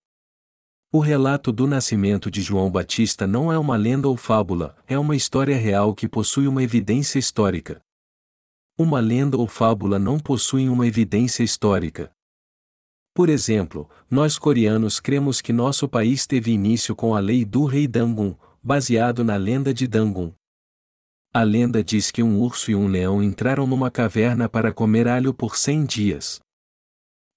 O 0.91 0.98
relato 0.98 1.51
do 1.51 1.67
nascimento 1.67 2.31
de 2.31 2.41
João 2.41 2.71
Batista 2.71 3.27
não 3.27 3.53
é 3.53 3.59
uma 3.59 3.75
lenda 3.75 4.07
ou 4.07 4.17
fábula, 4.17 4.75
é 4.88 4.98
uma 4.98 5.15
história 5.15 5.55
real 5.55 5.93
que 5.93 6.09
possui 6.09 6.48
uma 6.48 6.63
evidência 6.63 7.19
histórica. 7.19 7.79
Uma 8.75 9.00
lenda 9.00 9.38
ou 9.38 9.45
fábula 9.45 10.00
não 10.00 10.17
possuem 10.17 10.67
uma 10.67 10.88
evidência 10.88 11.43
histórica. 11.43 12.09
Por 13.13 13.29
exemplo, 13.29 13.89
nós 14.09 14.37
coreanos 14.37 14.99
cremos 14.99 15.41
que 15.41 15.51
nosso 15.51 15.87
país 15.87 16.25
teve 16.25 16.51
início 16.51 16.95
com 16.95 17.15
a 17.15 17.19
lei 17.19 17.43
do 17.43 17.65
rei 17.65 17.87
Dangun, 17.87 18.35
baseado 18.61 19.23
na 19.23 19.35
lenda 19.35 19.73
de 19.73 19.87
Dangun. 19.87 20.33
A 21.33 21.43
lenda 21.43 21.83
diz 21.83 22.09
que 22.09 22.23
um 22.23 22.39
urso 22.39 22.71
e 22.71 22.75
um 22.75 22.87
leão 22.87 23.21
entraram 23.21 23.67
numa 23.67 23.91
caverna 23.91 24.49
para 24.49 24.73
comer 24.73 25.07
alho 25.07 25.33
por 25.33 25.55
cem 25.55 25.85
dias. 25.85 26.39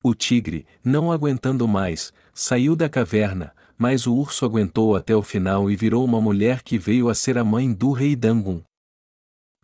O 0.03 0.15
tigre, 0.15 0.67
não 0.83 1.13
aguentando 1.13 1.69
mais, 1.69 2.13
saiu 2.33 2.75
da 2.75 2.89
caverna, 2.89 3.55
mas 3.77 4.07
o 4.07 4.15
urso 4.15 4.45
aguentou 4.45 4.97
até 4.97 5.15
o 5.15 5.23
final 5.23 5.71
e 5.71 5.77
virou 5.77 6.05
uma 6.05 6.21
mulher 6.21 6.63
que 6.63 6.79
veio 6.79 7.09
a 7.09 7.15
ser 7.15 7.37
a 7.37 7.45
mãe 7.45 7.73
do 7.73 7.93
rei 7.93 8.17
Dangun. 8.17 8.63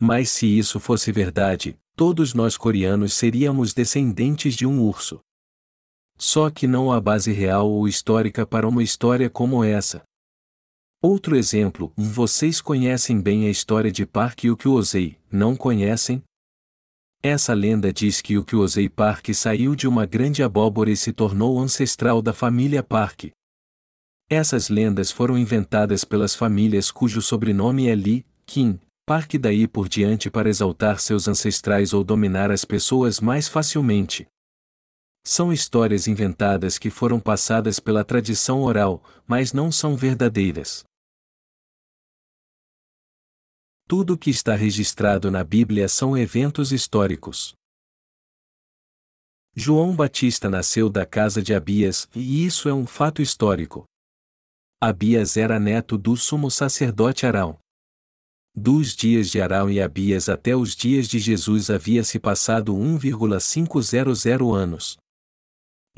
Mas 0.00 0.30
se 0.30 0.46
isso 0.46 0.78
fosse 0.78 1.10
verdade, 1.10 1.76
todos 1.96 2.34
nós 2.34 2.56
coreanos 2.56 3.14
seríamos 3.14 3.72
descendentes 3.72 4.54
de 4.54 4.66
um 4.66 4.80
urso. 4.80 5.20
Só 6.18 6.50
que 6.50 6.66
não 6.66 6.90
há 6.90 7.00
base 7.00 7.32
real 7.32 7.70
ou 7.70 7.86
histórica 7.86 8.44
para 8.44 8.66
uma 8.66 8.82
história 8.82 9.30
como 9.30 9.62
essa. 9.62 10.02
Outro 11.00 11.36
exemplo, 11.36 11.92
vocês 11.96 12.60
conhecem 12.60 13.20
bem 13.20 13.46
a 13.46 13.50
história 13.50 13.92
de 13.92 14.04
Park 14.04 14.42
e 14.42 14.50
o 14.50 14.56
Kyosei, 14.56 15.16
não 15.30 15.54
conhecem? 15.54 16.20
Essa 17.22 17.54
lenda 17.54 17.92
diz 17.92 18.20
que 18.20 18.36
o 18.36 18.44
Kyosei 18.44 18.88
Park 18.88 19.28
saiu 19.32 19.76
de 19.76 19.86
uma 19.86 20.06
grande 20.06 20.42
abóbora 20.42 20.90
e 20.90 20.96
se 20.96 21.12
tornou 21.12 21.60
ancestral 21.60 22.20
da 22.20 22.32
família 22.32 22.82
Park. 22.82 23.26
Essas 24.28 24.68
lendas 24.68 25.12
foram 25.12 25.38
inventadas 25.38 26.04
pelas 26.04 26.34
famílias 26.34 26.90
cujo 26.90 27.22
sobrenome 27.22 27.88
é 27.88 27.94
Lee, 27.94 28.26
Kim, 28.44 28.80
Park 29.06 29.34
daí 29.34 29.66
por 29.66 29.88
diante 29.88 30.28
para 30.28 30.48
exaltar 30.48 30.98
seus 30.98 31.28
ancestrais 31.28 31.92
ou 31.92 32.02
dominar 32.02 32.50
as 32.50 32.64
pessoas 32.64 33.20
mais 33.20 33.48
facilmente. 33.48 34.26
São 35.30 35.52
histórias 35.52 36.08
inventadas 36.08 36.78
que 36.78 36.88
foram 36.88 37.20
passadas 37.20 37.78
pela 37.78 38.02
tradição 38.02 38.62
oral, 38.62 39.04
mas 39.26 39.52
não 39.52 39.70
são 39.70 39.94
verdadeiras. 39.94 40.84
Tudo 43.86 44.14
o 44.14 44.18
que 44.18 44.30
está 44.30 44.54
registrado 44.54 45.30
na 45.30 45.44
Bíblia 45.44 45.86
são 45.86 46.16
eventos 46.16 46.72
históricos. 46.72 47.52
João 49.54 49.94
Batista 49.94 50.48
nasceu 50.48 50.88
da 50.88 51.04
casa 51.04 51.42
de 51.42 51.52
Abias, 51.52 52.08
e 52.14 52.46
isso 52.46 52.66
é 52.66 52.72
um 52.72 52.86
fato 52.86 53.20
histórico. 53.20 53.84
Abias 54.80 55.36
era 55.36 55.60
neto 55.60 55.98
do 55.98 56.16
sumo 56.16 56.50
sacerdote 56.50 57.26
Arão. 57.26 57.58
Dos 58.56 58.96
dias 58.96 59.28
de 59.28 59.42
Arão 59.42 59.68
e 59.68 59.78
Abias 59.78 60.30
até 60.30 60.56
os 60.56 60.74
dias 60.74 61.06
de 61.06 61.18
Jesus 61.18 61.68
havia 61.68 62.02
se 62.02 62.18
passado 62.18 62.74
1,500 62.74 64.24
anos. 64.56 64.96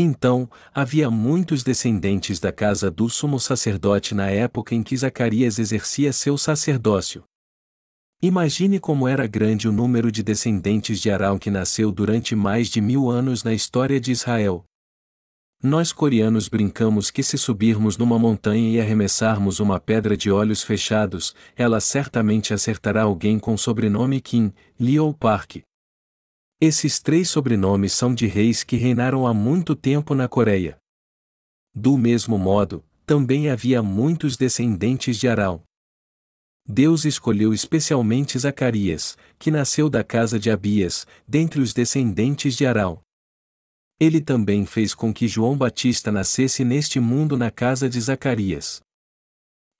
Então, 0.03 0.49
havia 0.75 1.11
muitos 1.11 1.63
descendentes 1.63 2.41
da 2.41 2.51
casa 2.51 2.91
do 2.91 3.07
sumo 3.11 3.39
sacerdote 3.39 4.15
na 4.15 4.31
época 4.31 4.75
em 4.75 4.83
que 4.83 4.97
Zacarias 4.97 5.59
exercia 5.59 6.11
seu 6.11 6.39
sacerdócio. 6.39 7.23
Imagine 8.23 8.81
como 8.81 9.07
era 9.07 9.27
grande 9.27 9.69
o 9.69 9.73
número 9.73 10.11
de 10.11 10.23
descendentes 10.23 11.03
de 11.03 11.11
Arão 11.11 11.39
que 11.39 11.51
nasceu 11.51 11.93
durante 11.93 12.35
mais 12.35 12.69
de 12.69 12.81
mil 12.81 13.11
anos 13.11 13.45
na 13.45 13.53
história 13.53 14.01
de 14.01 14.11
Israel. 14.11 14.65
Nós 15.63 15.93
coreanos 15.93 16.49
brincamos 16.49 17.11
que 17.11 17.23
se 17.23 17.37
subirmos 17.37 17.99
numa 17.99 18.19
montanha 18.19 18.71
e 18.71 18.81
arremessarmos 18.81 19.61
uma 19.61 19.79
pedra 19.79 20.17
de 20.17 20.31
olhos 20.31 20.63
fechados, 20.63 21.35
ela 21.55 21.79
certamente 21.79 22.55
acertará 22.55 23.03
alguém 23.03 23.39
com 23.39 23.55
sobrenome 23.55 24.19
Kim, 24.23 24.51
Lee 24.79 24.99
ou 24.99 25.13
Park. 25.13 25.57
Esses 26.63 27.01
três 27.01 27.31
sobrenomes 27.31 27.95
são 27.95 28.15
de 28.15 28.27
reis 28.27 28.63
que 28.63 28.77
reinaram 28.77 29.27
há 29.27 29.33
muito 29.33 29.75
tempo 29.75 30.15
na 30.15 30.29
Coreia. 30.29 30.77
Do 31.75 31.97
mesmo 31.97 32.37
modo, 32.37 32.85
também 33.07 33.49
havia 33.49 33.83
muitos 33.83 34.37
descendentes 34.37 35.17
de 35.17 35.27
Arão. 35.27 35.63
Deus 36.69 37.07
escolheu 37.07 37.55
especialmente 37.55 38.39
Zacarias, 38.39 39.17
que 39.39 39.51
nasceu 39.51 39.89
da 39.89 40.05
casa 40.05 40.39
de 40.39 40.51
Abias, 40.51 41.07
dentre 41.27 41.63
os 41.63 41.73
descendentes 41.73 42.55
de 42.55 42.67
Arão. 42.67 43.01
Ele 43.99 44.21
também 44.21 44.67
fez 44.67 44.95
com 44.95 45.15
que 45.15 45.27
João 45.27 45.57
Batista 45.57 46.13
nascesse 46.13 46.63
neste 46.63 47.01
mundo 47.01 47.39
na 47.39 47.51
casa 47.51 47.89
de 47.89 47.99
Zacarias. 47.99 48.83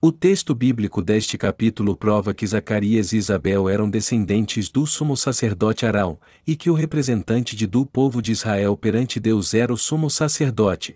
O 0.03 0.11
texto 0.11 0.55
bíblico 0.55 0.99
deste 0.99 1.37
capítulo 1.37 1.95
prova 1.95 2.33
que 2.33 2.47
Zacarias 2.47 3.13
e 3.13 3.17
Isabel 3.17 3.69
eram 3.69 3.87
descendentes 3.87 4.67
do 4.67 4.87
sumo 4.87 5.15
sacerdote 5.15 5.85
Arão, 5.85 6.19
e 6.45 6.55
que 6.55 6.71
o 6.71 6.73
representante 6.73 7.55
de 7.55 7.67
do 7.67 7.85
povo 7.85 8.19
de 8.19 8.31
Israel 8.31 8.75
perante 8.75 9.19
Deus 9.19 9.53
era 9.53 9.71
o 9.71 9.77
sumo 9.77 10.09
sacerdote. 10.09 10.95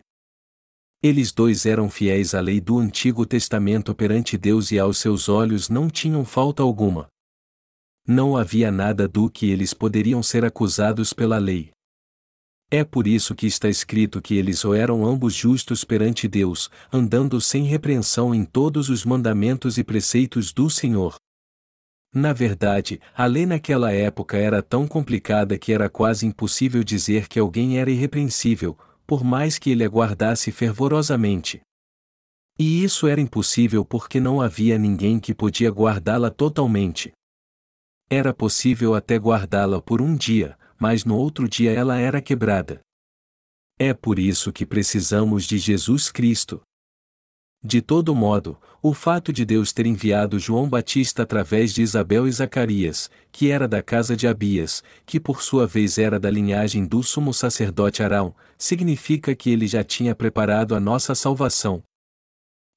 Eles 1.04 1.32
dois 1.32 1.68
eram 1.68 1.88
fiéis 1.88 2.34
à 2.34 2.42
lei 2.42 2.60
do 2.60 2.80
Antigo 2.80 3.28
Testamento 3.28 3.94
perante 3.94 4.40
Deus 4.40 4.72
e 4.72 4.80
aos 4.80 4.98
seus 4.98 5.30
olhos 5.30 5.70
não 5.70 5.88
tinham 5.88 6.26
falta 6.26 6.64
alguma. 6.64 7.06
Não 8.08 8.36
havia 8.36 8.72
nada 8.72 9.08
do 9.08 9.30
que 9.30 9.52
eles 9.52 9.72
poderiam 9.72 10.24
ser 10.24 10.44
acusados 10.44 11.14
pela 11.14 11.38
lei. 11.38 11.75
É 12.70 12.84
por 12.84 13.06
isso 13.06 13.36
que 13.36 13.46
está 13.46 13.70
escrito 13.70 14.22
que 14.22 14.36
eles 14.36 14.66
ou 14.66 14.74
eram 14.74 15.06
ambos 15.06 15.34
justos 15.34 15.84
perante 15.84 16.28
Deus, 16.28 16.70
andando 16.92 17.40
sem 17.40 17.64
repreensão 17.64 18.34
em 18.34 18.44
todos 18.44 18.90
os 18.90 19.06
mandamentos 19.06 19.78
e 19.78 19.84
preceitos 19.84 20.52
do 20.52 20.70
Senhor. 20.70 21.16
Na 22.14 22.34
verdade, 22.34 23.00
a 23.14 23.26
lei 23.26 23.46
naquela 23.46 23.92
época 23.92 24.38
era 24.38 24.64
tão 24.64 24.88
complicada 24.88 25.58
que 25.58 25.74
era 25.74 25.90
quase 25.90 26.26
impossível 26.26 26.84
dizer 26.84 27.28
que 27.28 27.38
alguém 27.38 27.78
era 27.78 27.92
irrepreensível, 27.92 28.78
por 29.06 29.24
mais 29.24 29.60
que 29.60 29.70
ele 29.70 29.84
aguardasse 29.84 30.52
fervorosamente. 30.52 31.62
E 32.58 32.84
isso 32.84 33.06
era 33.06 33.20
impossível 33.20 33.84
porque 33.84 34.20
não 34.20 34.42
havia 34.42 34.78
ninguém 34.78 35.20
que 35.20 35.36
podia 35.36 35.70
guardá-la 35.70 36.32
totalmente. 36.32 37.12
Era 38.10 38.34
possível 38.34 38.96
até 38.96 39.18
guardá-la 39.18 39.82
por 39.82 40.02
um 40.02 40.16
dia, 40.16 40.58
mas 40.80 41.06
no 41.06 41.18
outro 41.18 41.48
dia 41.48 41.72
ela 41.72 41.98
era 41.98 42.22
quebrada. 42.22 42.80
É 43.78 43.94
por 43.94 44.18
isso 44.20 44.54
que 44.54 44.66
precisamos 44.66 45.46
de 45.46 45.58
Jesus 45.58 46.12
Cristo. 46.12 46.62
De 47.64 47.82
todo 47.82 48.14
modo, 48.14 48.60
o 48.82 48.94
fato 48.94 49.34
de 49.34 49.44
Deus 49.44 49.74
ter 49.74 49.88
enviado 49.88 50.38
João 50.38 50.70
Batista 50.70 51.24
através 51.24 51.74
de 51.74 51.82
Isabel 51.82 52.28
e 52.28 52.32
Zacarias, 52.32 53.10
que 53.32 53.50
era 53.50 53.68
da 53.68 53.82
casa 53.82 54.16
de 54.16 54.28
Abias, 54.28 54.84
que 55.04 55.20
por 55.20 55.42
sua 55.42 55.66
vez 55.66 55.98
era 55.98 56.20
da 56.20 56.30
linhagem 56.30 56.86
do 56.86 57.02
sumo 57.02 57.34
sacerdote 57.34 58.04
Arão, 58.04 58.36
significa 58.56 59.34
que 59.34 59.50
ele 59.50 59.66
já 59.66 59.84
tinha 59.84 60.14
preparado 60.14 60.76
a 60.76 60.80
nossa 60.80 61.16
salvação. 61.16 61.82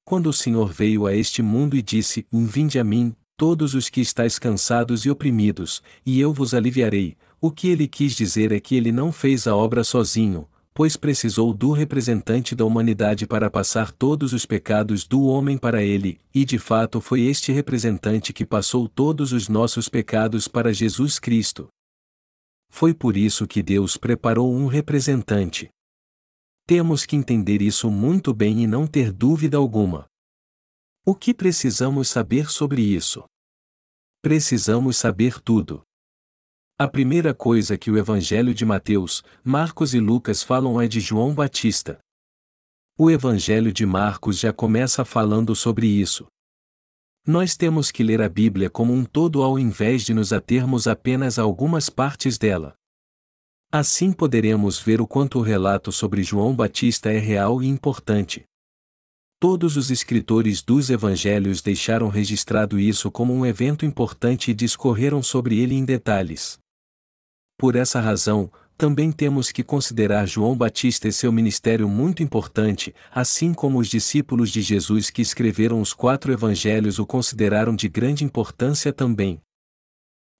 Quando 0.03 0.25
o 0.25 0.33
Senhor 0.33 0.73
veio 0.73 1.05
a 1.05 1.13
este 1.13 1.43
mundo 1.43 1.77
e 1.77 1.83
disse: 1.83 2.25
Vinde 2.31 2.79
a 2.79 2.83
mim, 2.83 3.15
todos 3.37 3.75
os 3.75 3.89
que 3.89 4.01
estáis 4.01 4.39
cansados 4.39 5.05
e 5.05 5.09
oprimidos, 5.11 5.83
e 6.03 6.19
eu 6.19 6.33
vos 6.33 6.55
aliviarei, 6.55 7.15
o 7.41 7.51
que 7.51 7.69
ele 7.69 7.87
quis 7.87 8.13
dizer 8.15 8.51
é 8.51 8.59
que 8.59 8.75
ele 8.75 8.91
não 8.91 9.11
fez 9.11 9.47
a 9.47 9.55
obra 9.55 9.83
sozinho, 9.83 10.47
pois 10.73 10.95
precisou 10.95 11.53
do 11.53 11.71
representante 11.71 12.55
da 12.55 12.65
humanidade 12.65 13.27
para 13.27 13.49
passar 13.49 13.91
todos 13.91 14.33
os 14.33 14.45
pecados 14.45 15.05
do 15.07 15.23
homem 15.23 15.57
para 15.57 15.83
ele, 15.83 16.19
e 16.33 16.45
de 16.45 16.57
fato 16.57 17.01
foi 17.01 17.21
este 17.21 17.51
representante 17.51 18.31
que 18.31 18.45
passou 18.45 18.87
todos 18.87 19.33
os 19.33 19.49
nossos 19.49 19.89
pecados 19.89 20.47
para 20.47 20.73
Jesus 20.73 21.19
Cristo. 21.19 21.67
Foi 22.69 22.93
por 22.93 23.17
isso 23.17 23.47
que 23.47 23.63
Deus 23.63 23.97
preparou 23.97 24.53
um 24.53 24.67
representante. 24.67 25.69
Temos 26.65 27.05
que 27.05 27.15
entender 27.15 27.61
isso 27.61 27.89
muito 27.89 28.33
bem 28.33 28.63
e 28.63 28.67
não 28.67 28.85
ter 28.85 29.11
dúvida 29.11 29.57
alguma. 29.57 30.05
O 31.05 31.15
que 31.15 31.33
precisamos 31.33 32.07
saber 32.07 32.49
sobre 32.49 32.81
isso? 32.81 33.23
Precisamos 34.21 34.97
saber 34.97 35.41
tudo. 35.41 35.81
A 36.81 36.87
primeira 36.87 37.33
coisa 37.33 37.77
que 37.77 37.91
o 37.91 37.97
Evangelho 37.97 38.53
de 38.53 38.65
Mateus, 38.65 39.21
Marcos 39.43 39.93
e 39.93 39.99
Lucas 39.99 40.41
falam 40.41 40.79
é 40.79 40.87
de 40.87 41.01
João 41.01 41.35
Batista. 41.35 41.99
O 42.97 43.11
Evangelho 43.11 43.73
de 43.73 43.85
Marcos 43.85 44.39
já 44.39 44.53
começa 44.53 45.03
falando 45.03 45.53
sobre 45.57 45.87
isso. 45.87 46.25
Nós 47.27 47.57
temos 47.57 47.91
que 47.91 48.01
ler 48.01 48.21
a 48.21 48.29
Bíblia 48.29 48.69
como 48.69 48.93
um 48.93 49.03
todo 49.03 49.43
ao 49.43 49.59
invés 49.59 50.05
de 50.05 50.13
nos 50.13 50.31
atermos 50.31 50.87
apenas 50.87 51.37
a 51.37 51.41
algumas 51.41 51.89
partes 51.89 52.37
dela. 52.37 52.73
Assim 53.69 54.13
poderemos 54.13 54.79
ver 54.79 55.01
o 55.01 55.05
quanto 55.05 55.39
o 55.39 55.41
relato 55.41 55.91
sobre 55.91 56.23
João 56.23 56.55
Batista 56.55 57.11
é 57.11 57.19
real 57.19 57.61
e 57.61 57.67
importante. 57.67 58.45
Todos 59.37 59.75
os 59.75 59.91
escritores 59.91 60.61
dos 60.61 60.89
evangelhos 60.89 61.61
deixaram 61.61 62.07
registrado 62.07 62.79
isso 62.79 63.11
como 63.11 63.33
um 63.33 63.45
evento 63.45 63.85
importante 63.85 64.51
e 64.51 64.53
discorreram 64.53 65.21
sobre 65.21 65.59
ele 65.59 65.75
em 65.75 65.83
detalhes. 65.83 66.57
Por 67.59 67.75
essa 67.75 67.99
razão, 67.99 68.49
também 68.77 69.11
temos 69.11 69.51
que 69.51 69.65
considerar 69.65 70.25
João 70.25 70.55
Batista 70.55 71.09
e 71.09 71.11
seu 71.11 71.29
ministério 71.29 71.89
muito 71.89 72.23
importante, 72.23 72.95
assim 73.11 73.53
como 73.53 73.79
os 73.79 73.89
discípulos 73.89 74.49
de 74.49 74.61
Jesus 74.61 75.09
que 75.09 75.21
escreveram 75.21 75.81
os 75.81 75.93
quatro 75.93 76.31
evangelhos 76.31 76.99
o 76.99 77.05
consideraram 77.05 77.75
de 77.75 77.89
grande 77.89 78.23
importância 78.23 78.93
também. 78.93 79.41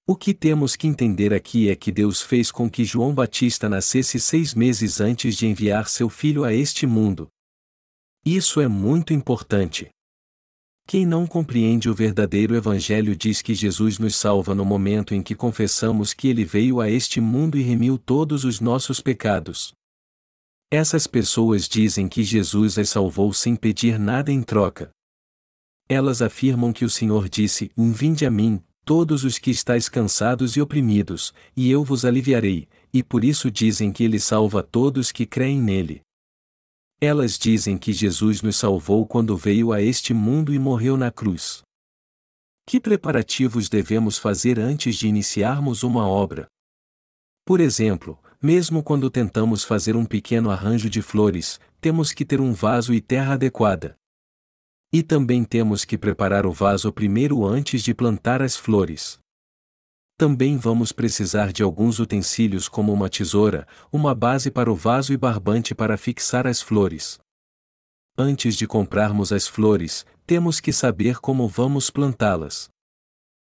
O 0.08 0.16
que 0.16 0.34
temos 0.34 0.78
que 0.78 0.88
entender 0.88 1.34
aqui 1.34 1.70
é 1.70 1.76
que 1.76 1.92
Deus 1.92 2.22
fez 2.22 2.54
com 2.54 2.70
que 2.70 2.86
João 2.86 3.14
Batista 3.14 3.68
nascesse 3.68 4.18
seis 4.18 4.54
meses 4.54 5.02
antes 5.02 5.36
de 5.36 5.46
enviar 5.46 5.90
seu 5.90 6.08
filho 6.08 6.46
a 6.46 6.54
este 6.54 6.88
mundo. 6.88 7.28
Isso 8.26 8.62
é 8.62 8.68
muito 8.70 9.14
importante. 9.14 9.90
Quem 10.90 11.06
não 11.06 11.28
compreende 11.28 11.88
o 11.88 11.94
verdadeiro 11.94 12.56
Evangelho 12.56 13.16
diz 13.16 13.44
que 13.44 13.54
Jesus 13.54 14.00
nos 14.00 14.16
salva 14.16 14.56
no 14.56 14.66
momento 14.66 15.14
em 15.14 15.22
que 15.22 15.36
confessamos 15.36 16.16
que 16.16 16.28
ele 16.28 16.44
veio 16.44 16.82
a 16.82 16.90
este 16.90 17.22
mundo 17.22 17.60
e 17.60 17.62
remiu 17.62 17.96
todos 17.96 18.44
os 18.44 18.60
nossos 18.60 19.00
pecados. 19.00 19.72
Essas 20.72 21.06
pessoas 21.06 21.70
dizem 21.70 22.08
que 22.08 22.24
Jesus 22.24 22.80
as 22.80 22.90
salvou 22.90 23.32
sem 23.32 23.56
pedir 23.56 24.00
nada 24.00 24.32
em 24.32 24.42
troca. 24.42 24.90
Elas 25.88 26.24
afirmam 26.24 26.74
que 26.74 26.84
o 26.84 26.90
Senhor 26.90 27.30
disse: 27.30 27.70
Vinde 27.78 28.26
a 28.26 28.32
mim, 28.32 28.60
todos 28.84 29.24
os 29.24 29.38
que 29.38 29.52
estáis 29.52 29.88
cansados 29.88 30.58
e 30.58 30.62
oprimidos, 30.62 31.32
e 31.56 31.70
eu 31.70 31.84
vos 31.84 32.04
aliviarei, 32.04 32.68
e 32.92 33.04
por 33.04 33.24
isso 33.24 33.52
dizem 33.52 33.92
que 33.92 34.04
ele 34.04 34.20
salva 34.20 34.64
todos 34.64 35.12
que 35.12 35.28
creem 35.28 35.62
nele. 35.62 36.02
Elas 37.02 37.40
dizem 37.40 37.78
que 37.78 37.94
Jesus 37.94 38.42
nos 38.42 38.58
salvou 38.58 39.08
quando 39.08 39.38
veio 39.38 39.72
a 39.72 39.82
este 39.82 40.14
mundo 40.14 40.54
e 40.54 40.60
morreu 40.60 40.98
na 40.98 41.10
cruz. 41.10 41.62
Que 42.68 42.78
preparativos 42.78 43.70
devemos 43.70 44.18
fazer 44.18 44.60
antes 44.60 44.98
de 44.98 45.08
iniciarmos 45.08 45.82
uma 45.82 46.06
obra? 46.06 46.48
Por 47.46 47.62
exemplo, 47.62 48.20
mesmo 48.42 48.84
quando 48.84 49.10
tentamos 49.10 49.64
fazer 49.64 49.96
um 49.96 50.06
pequeno 50.06 50.52
arranjo 50.52 50.90
de 50.90 51.02
flores, 51.02 51.58
temos 51.80 52.12
que 52.12 52.26
ter 52.26 52.42
um 52.42 52.52
vaso 52.52 52.94
e 52.94 53.00
terra 53.00 53.36
adequada. 53.36 53.96
E 54.92 55.02
também 55.02 55.46
temos 55.46 55.86
que 55.86 55.98
preparar 55.98 56.46
o 56.46 56.52
vaso 56.52 56.92
primeiro 56.92 57.46
antes 57.46 57.82
de 57.82 57.94
plantar 57.94 58.42
as 58.42 58.58
flores. 58.58 59.18
Também 60.20 60.58
vamos 60.58 60.92
precisar 60.92 61.54
de 61.54 61.64
alguns 61.64 61.98
utensílios 61.98 62.68
como 62.68 62.92
uma 62.92 63.10
tesoura, 63.10 63.66
uma 63.90 64.14
base 64.14 64.52
para 64.52 64.70
o 64.70 64.76
vaso 64.76 65.14
e 65.14 65.18
barbante 65.18 65.74
para 65.74 65.96
fixar 65.96 66.46
as 66.46 66.62
flores. 66.62 67.18
Antes 68.18 68.58
de 68.58 68.68
comprarmos 68.68 69.32
as 69.32 69.48
flores, 69.48 70.06
temos 70.28 70.60
que 70.60 70.74
saber 70.74 71.22
como 71.22 71.48
vamos 71.48 71.90
plantá-las. 71.90 72.68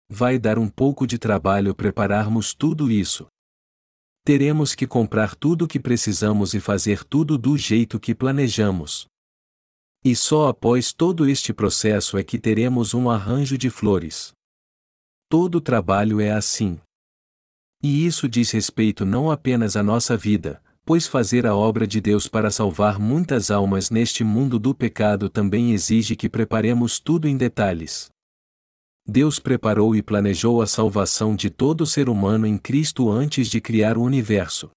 Vai 0.10 0.40
dar 0.40 0.58
um 0.58 0.70
pouco 0.70 1.06
de 1.06 1.18
trabalho 1.18 1.76
prepararmos 1.76 2.54
tudo 2.54 2.90
isso. 2.90 3.28
Teremos 4.24 4.74
que 4.74 4.88
comprar 4.88 5.36
tudo 5.36 5.66
o 5.66 5.68
que 5.68 5.82
precisamos 5.82 6.54
e 6.54 6.62
fazer 6.62 7.04
tudo 7.04 7.38
do 7.38 7.58
jeito 7.58 8.00
que 8.00 8.16
planejamos. 8.16 9.06
E 10.02 10.16
só 10.16 10.48
após 10.48 10.94
todo 10.94 11.28
este 11.28 11.54
processo 11.54 12.18
é 12.18 12.24
que 12.24 12.40
teremos 12.40 12.94
um 12.94 13.10
arranjo 13.10 13.58
de 13.58 13.70
flores. 13.70 14.32
Todo 15.34 15.60
trabalho 15.60 16.22
é 16.22 16.30
assim. 16.30 16.80
E 17.82 18.06
isso 18.06 18.30
diz 18.30 18.52
respeito 18.52 19.04
não 19.04 19.32
apenas 19.32 19.76
à 19.76 19.82
nossa 19.82 20.16
vida, 20.16 20.62
pois 20.86 21.08
fazer 21.08 21.48
a 21.48 21.56
obra 21.56 21.88
de 21.88 22.00
Deus 22.00 22.28
para 22.28 22.52
salvar 22.52 23.00
muitas 23.00 23.50
almas 23.50 23.90
neste 23.90 24.24
mundo 24.24 24.60
do 24.60 24.76
pecado 24.76 25.30
também 25.30 25.72
exige 25.72 26.16
que 26.16 26.30
preparemos 26.30 27.00
tudo 27.00 27.28
em 27.28 27.36
detalhes. 27.36 28.12
Deus 29.08 29.40
preparou 29.40 29.96
e 29.96 30.04
planejou 30.04 30.62
a 30.62 30.68
salvação 30.68 31.36
de 31.36 31.50
todo 31.50 31.84
ser 31.84 32.10
humano 32.10 32.46
em 32.46 32.56
Cristo 32.56 33.10
antes 33.10 33.48
de 33.48 33.60
criar 33.60 33.98
o 33.98 34.04
universo. 34.04 34.70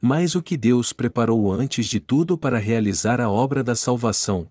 Mas 0.00 0.34
o 0.34 0.42
que 0.42 0.56
Deus 0.56 0.90
preparou 0.90 1.52
antes 1.52 1.84
de 1.84 2.00
tudo 2.00 2.38
para 2.38 2.56
realizar 2.56 3.20
a 3.20 3.28
obra 3.28 3.62
da 3.62 3.76
salvação, 3.76 4.48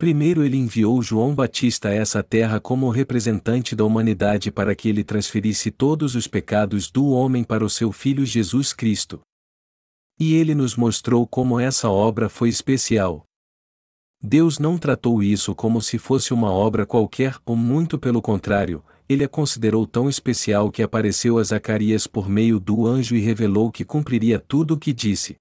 Primeiro 0.00 0.42
ele 0.42 0.56
enviou 0.56 1.02
João 1.02 1.34
Batista 1.34 1.90
a 1.90 1.92
essa 1.92 2.22
terra 2.22 2.58
como 2.58 2.88
representante 2.88 3.76
da 3.76 3.84
humanidade 3.84 4.50
para 4.50 4.74
que 4.74 4.88
ele 4.88 5.04
transferisse 5.04 5.70
todos 5.70 6.14
os 6.14 6.26
pecados 6.26 6.90
do 6.90 7.10
homem 7.10 7.44
para 7.44 7.62
o 7.62 7.68
seu 7.68 7.92
Filho 7.92 8.24
Jesus 8.24 8.72
Cristo. 8.72 9.20
E 10.18 10.32
ele 10.32 10.54
nos 10.54 10.74
mostrou 10.74 11.26
como 11.26 11.60
essa 11.60 11.90
obra 11.90 12.30
foi 12.30 12.48
especial. 12.48 13.26
Deus 14.22 14.58
não 14.58 14.78
tratou 14.78 15.22
isso 15.22 15.54
como 15.54 15.82
se 15.82 15.98
fosse 15.98 16.32
uma 16.32 16.50
obra 16.50 16.86
qualquer, 16.86 17.36
ou 17.44 17.54
muito 17.54 17.98
pelo 17.98 18.22
contrário, 18.22 18.82
ele 19.06 19.22
a 19.22 19.28
considerou 19.28 19.86
tão 19.86 20.08
especial 20.08 20.70
que 20.70 20.82
apareceu 20.82 21.36
a 21.36 21.42
Zacarias 21.42 22.06
por 22.06 22.26
meio 22.26 22.58
do 22.58 22.86
anjo 22.86 23.14
e 23.14 23.20
revelou 23.20 23.70
que 23.70 23.84
cumpriria 23.84 24.38
tudo 24.38 24.72
o 24.72 24.78
que 24.78 24.94
disse. 24.94 25.36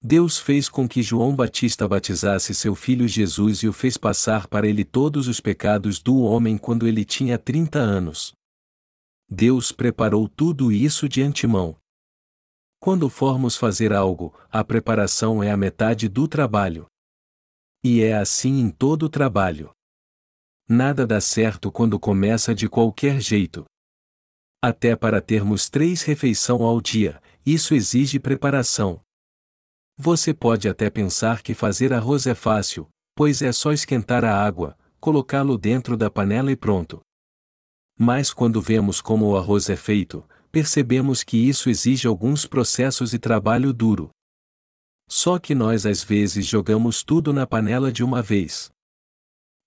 Deus 0.00 0.38
fez 0.38 0.68
com 0.68 0.88
que 0.88 1.02
João 1.02 1.34
Batista 1.34 1.88
batizasse 1.88 2.54
seu 2.54 2.74
filho 2.76 3.08
Jesus 3.08 3.64
e 3.64 3.68
o 3.68 3.72
fez 3.72 3.96
passar 3.96 4.46
para 4.46 4.68
ele 4.68 4.84
todos 4.84 5.26
os 5.26 5.40
pecados 5.40 6.00
do 6.00 6.20
homem 6.20 6.56
quando 6.56 6.86
ele 6.86 7.04
tinha 7.04 7.36
30 7.36 7.80
anos. 7.80 8.32
Deus 9.28 9.72
preparou 9.72 10.28
tudo 10.28 10.70
isso 10.70 11.08
de 11.08 11.20
antemão. 11.20 11.76
Quando 12.80 13.10
formos 13.10 13.56
fazer 13.56 13.92
algo, 13.92 14.32
a 14.50 14.62
preparação 14.62 15.42
é 15.42 15.50
a 15.50 15.56
metade 15.56 16.08
do 16.08 16.28
trabalho. 16.28 16.86
E 17.82 18.00
é 18.00 18.16
assim 18.16 18.60
em 18.60 18.70
todo 18.70 19.04
o 19.04 19.08
trabalho. 19.08 19.72
Nada 20.68 21.04
dá 21.04 21.20
certo 21.20 21.72
quando 21.72 21.98
começa 21.98 22.54
de 22.54 22.68
qualquer 22.68 23.20
jeito. 23.20 23.64
Até 24.62 24.94
para 24.94 25.20
termos 25.20 25.68
três 25.68 26.02
refeições 26.02 26.60
ao 26.60 26.80
dia, 26.80 27.20
isso 27.44 27.74
exige 27.74 28.20
preparação. 28.20 29.00
Você 30.00 30.32
pode 30.32 30.68
até 30.68 30.88
pensar 30.88 31.42
que 31.42 31.52
fazer 31.52 31.92
arroz 31.92 32.24
é 32.28 32.34
fácil, 32.34 32.88
pois 33.16 33.42
é 33.42 33.50
só 33.50 33.72
esquentar 33.72 34.24
a 34.24 34.32
água, 34.32 34.78
colocá-lo 35.00 35.58
dentro 35.58 35.96
da 35.96 36.08
panela 36.08 36.52
e 36.52 36.56
pronto. 36.56 37.00
Mas 37.98 38.32
quando 38.32 38.62
vemos 38.62 39.00
como 39.00 39.26
o 39.26 39.36
arroz 39.36 39.68
é 39.68 39.74
feito, 39.74 40.24
percebemos 40.52 41.24
que 41.24 41.36
isso 41.36 41.68
exige 41.68 42.06
alguns 42.06 42.46
processos 42.46 43.12
e 43.12 43.18
trabalho 43.18 43.72
duro. 43.72 44.10
Só 45.08 45.36
que 45.36 45.52
nós 45.52 45.84
às 45.84 46.04
vezes 46.04 46.46
jogamos 46.46 47.02
tudo 47.02 47.32
na 47.32 47.44
panela 47.44 47.90
de 47.90 48.04
uma 48.04 48.22
vez. 48.22 48.70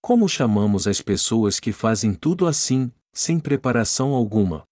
Como 0.01 0.29
chamamos 0.29 0.87
as 0.87 1.01
pessoas 1.01 1.59
que 1.59 1.73
fazem 1.73 2.13
tudo 2.13 2.47
assim, 2.47 2.89
sem 3.11 3.37
preparação 3.37 4.13
alguma? 4.13 4.63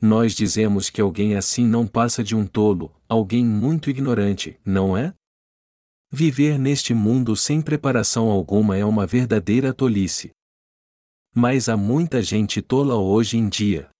Nós 0.00 0.34
dizemos 0.34 0.88
que 0.88 1.00
alguém 1.00 1.36
assim 1.36 1.66
não 1.66 1.86
passa 1.86 2.24
de 2.24 2.34
um 2.34 2.46
tolo, 2.46 2.90
alguém 3.06 3.44
muito 3.44 3.90
ignorante, 3.90 4.58
não 4.64 4.96
é? 4.96 5.12
Viver 6.10 6.58
neste 6.58 6.94
mundo 6.94 7.36
sem 7.36 7.60
preparação 7.60 8.30
alguma 8.30 8.76
é 8.76 8.84
uma 8.84 9.06
verdadeira 9.06 9.74
tolice. 9.74 10.30
Mas 11.34 11.68
há 11.68 11.76
muita 11.76 12.22
gente 12.22 12.62
tola 12.62 12.96
hoje 12.96 13.36
em 13.36 13.48
dia. 13.48 13.90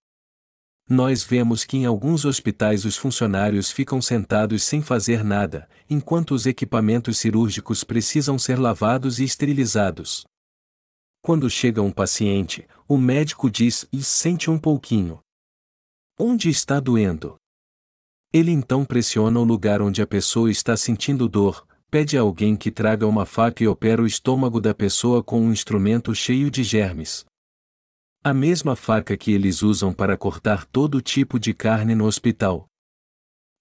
Nós 0.89 1.23
vemos 1.23 1.65
que 1.65 1.77
em 1.77 1.85
alguns 1.85 2.25
hospitais 2.25 2.85
os 2.85 2.97
funcionários 2.97 3.71
ficam 3.71 4.03
sentados 4.03 4.65
sem 4.65 4.83
fazer 4.83 5.23
nada, 5.23 5.69
enquanto 5.89 6.35
os 6.35 6.47
equipamentos 6.47 7.19
cirúrgicos 7.19 7.85
precisam 7.85 8.37
ser 8.39 8.59
lavados 8.59 9.21
e 9.21 9.25
esterilizados. 9.25 10.25
Quando 11.23 11.49
chega 11.49 11.81
um 11.81 11.93
paciente, 11.93 12.67
o 12.89 12.97
médico 12.97 13.49
diz 13.49 13.87
e 13.93 14.03
sente 14.03 14.51
um 14.51 14.59
pouquinho. 14.59 15.21
Onde 16.23 16.51
está 16.51 16.79
doendo? 16.79 17.37
Ele 18.31 18.51
então 18.51 18.85
pressiona 18.85 19.41
o 19.41 19.43
lugar 19.43 19.81
onde 19.81 20.03
a 20.03 20.07
pessoa 20.07 20.51
está 20.51 20.77
sentindo 20.77 21.27
dor, 21.27 21.67
pede 21.91 22.15
a 22.19 22.21
alguém 22.21 22.57
que 22.57 22.71
traga 22.71 23.07
uma 23.07 23.25
faca 23.25 23.65
e 23.65 23.67
opera 23.67 24.03
o 24.03 24.07
estômago 24.07 24.61
da 24.61 24.75
pessoa 24.75 25.25
com 25.25 25.41
um 25.41 25.51
instrumento 25.51 26.15
cheio 26.15 26.51
de 26.51 26.63
germes. 26.63 27.25
A 28.23 28.35
mesma 28.35 28.77
faca 28.77 29.17
que 29.17 29.33
eles 29.33 29.63
usam 29.63 29.95
para 29.95 30.15
cortar 30.15 30.67
todo 30.67 31.01
tipo 31.01 31.41
de 31.41 31.55
carne 31.55 31.95
no 31.95 32.05
hospital. 32.05 32.67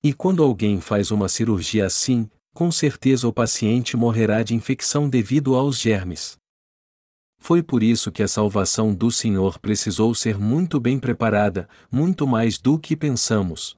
E 0.03 0.13
quando 0.13 0.43
alguém 0.43 0.81
faz 0.81 1.11
uma 1.11 1.29
cirurgia 1.29 1.85
assim, 1.85 2.29
com 2.53 2.69
certeza 2.73 3.25
o 3.25 3.31
paciente 3.31 3.95
morrerá 3.95 4.43
de 4.43 4.53
infecção 4.53 5.09
devido 5.09 5.55
aos 5.55 5.79
germes. 5.79 6.37
Foi 7.39 7.63
por 7.63 7.81
isso 7.81 8.11
que 8.11 8.21
a 8.21 8.27
salvação 8.27 8.93
do 8.93 9.09
Senhor 9.09 9.57
precisou 9.59 10.13
ser 10.13 10.37
muito 10.37 10.79
bem 10.79 10.99
preparada, 10.99 11.67
muito 11.89 12.27
mais 12.27 12.59
do 12.59 12.77
que 12.77 12.95
pensamos. 12.95 13.75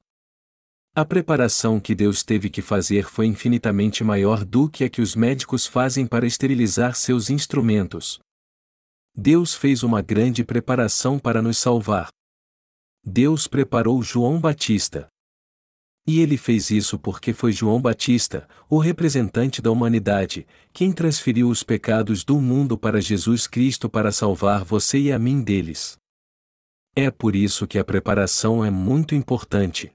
A 0.94 1.06
preparação 1.06 1.80
que 1.80 1.94
Deus 1.94 2.22
teve 2.22 2.50
que 2.50 2.60
fazer 2.60 3.04
foi 3.04 3.24
infinitamente 3.26 4.04
maior 4.04 4.44
do 4.44 4.68
que 4.68 4.84
a 4.84 4.90
que 4.90 5.00
os 5.00 5.16
médicos 5.16 5.66
fazem 5.66 6.06
para 6.06 6.26
esterilizar 6.26 6.94
seus 6.94 7.30
instrumentos. 7.30 8.20
Deus 9.14 9.54
fez 9.54 9.82
uma 9.82 10.02
grande 10.02 10.44
preparação 10.44 11.18
para 11.18 11.40
nos 11.40 11.56
salvar. 11.56 12.08
Deus 13.04 13.46
preparou 13.46 14.02
João 14.02 14.38
Batista. 14.38 15.11
E 16.06 16.20
ele 16.20 16.36
fez 16.36 16.70
isso 16.70 16.98
porque 16.98 17.32
foi 17.32 17.52
João 17.52 17.80
Batista, 17.80 18.48
o 18.68 18.78
representante 18.78 19.62
da 19.62 19.70
humanidade, 19.70 20.46
quem 20.72 20.90
transferiu 20.90 21.48
os 21.48 21.62
pecados 21.62 22.24
do 22.24 22.40
mundo 22.40 22.76
para 22.76 23.00
Jesus 23.00 23.46
Cristo 23.46 23.88
para 23.88 24.10
salvar 24.10 24.64
você 24.64 24.98
e 24.98 25.12
a 25.12 25.18
mim 25.18 25.40
deles. 25.40 25.96
É 26.94 27.10
por 27.10 27.36
isso 27.36 27.66
que 27.66 27.78
a 27.78 27.84
preparação 27.84 28.64
é 28.64 28.70
muito 28.70 29.14
importante. 29.14 29.92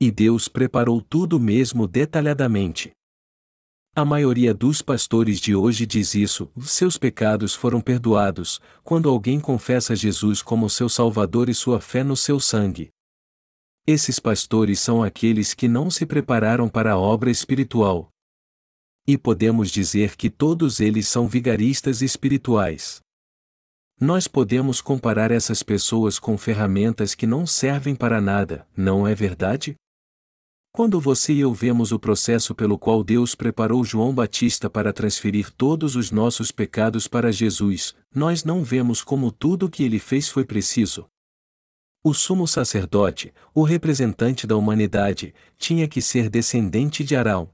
E 0.00 0.10
Deus 0.10 0.48
preparou 0.48 1.00
tudo 1.00 1.38
mesmo 1.38 1.86
detalhadamente. 1.86 2.90
A 3.96 4.04
maioria 4.04 4.52
dos 4.52 4.82
pastores 4.82 5.38
de 5.38 5.54
hoje 5.54 5.86
diz 5.86 6.16
isso: 6.16 6.50
seus 6.60 6.98
pecados 6.98 7.54
foram 7.54 7.80
perdoados, 7.80 8.60
quando 8.82 9.08
alguém 9.08 9.38
confessa 9.38 9.94
Jesus 9.94 10.42
como 10.42 10.68
seu 10.68 10.88
Salvador 10.88 11.48
e 11.48 11.54
sua 11.54 11.80
fé 11.80 12.02
no 12.02 12.16
seu 12.16 12.40
sangue. 12.40 12.90
Esses 13.86 14.18
pastores 14.18 14.80
são 14.80 15.02
aqueles 15.02 15.52
que 15.52 15.68
não 15.68 15.90
se 15.90 16.06
prepararam 16.06 16.70
para 16.70 16.92
a 16.92 16.98
obra 16.98 17.30
espiritual. 17.30 18.08
E 19.06 19.18
podemos 19.18 19.70
dizer 19.70 20.16
que 20.16 20.30
todos 20.30 20.80
eles 20.80 21.06
são 21.06 21.28
vigaristas 21.28 22.00
espirituais. 22.00 23.02
Nós 24.00 24.26
podemos 24.26 24.80
comparar 24.80 25.30
essas 25.30 25.62
pessoas 25.62 26.18
com 26.18 26.38
ferramentas 26.38 27.14
que 27.14 27.26
não 27.26 27.46
servem 27.46 27.94
para 27.94 28.22
nada, 28.22 28.66
não 28.74 29.06
é 29.06 29.14
verdade? 29.14 29.74
Quando 30.72 30.98
você 30.98 31.34
e 31.34 31.40
eu 31.40 31.52
vemos 31.52 31.92
o 31.92 31.98
processo 31.98 32.54
pelo 32.54 32.78
qual 32.78 33.04
Deus 33.04 33.34
preparou 33.34 33.84
João 33.84 34.14
Batista 34.14 34.70
para 34.70 34.94
transferir 34.94 35.52
todos 35.52 35.94
os 35.94 36.10
nossos 36.10 36.50
pecados 36.50 37.06
para 37.06 37.30
Jesus, 37.30 37.94
nós 38.14 38.44
não 38.44 38.64
vemos 38.64 39.02
como 39.02 39.30
tudo 39.30 39.66
o 39.66 39.70
que 39.70 39.84
ele 39.84 39.98
fez 39.98 40.30
foi 40.30 40.44
preciso. 40.46 41.06
O 42.06 42.12
sumo 42.12 42.46
sacerdote, 42.46 43.32
o 43.54 43.62
representante 43.62 44.46
da 44.46 44.54
humanidade, 44.54 45.34
tinha 45.56 45.88
que 45.88 46.02
ser 46.02 46.28
descendente 46.28 47.02
de 47.02 47.16
Arão. 47.16 47.48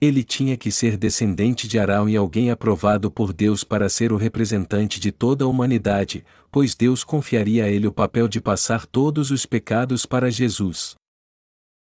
Ele 0.00 0.24
tinha 0.24 0.56
que 0.56 0.72
ser 0.72 0.96
descendente 0.96 1.68
de 1.68 1.78
Arão 1.78 2.08
e 2.08 2.16
alguém 2.16 2.50
aprovado 2.50 3.12
por 3.12 3.32
Deus 3.32 3.62
para 3.62 3.88
ser 3.88 4.12
o 4.12 4.16
representante 4.16 4.98
de 4.98 5.12
toda 5.12 5.44
a 5.44 5.46
humanidade, 5.46 6.24
pois 6.50 6.74
Deus 6.74 7.04
confiaria 7.04 7.66
a 7.66 7.68
ele 7.68 7.86
o 7.86 7.92
papel 7.92 8.26
de 8.26 8.40
passar 8.40 8.86
todos 8.86 9.30
os 9.30 9.46
pecados 9.46 10.04
para 10.04 10.32
Jesus. 10.32 10.96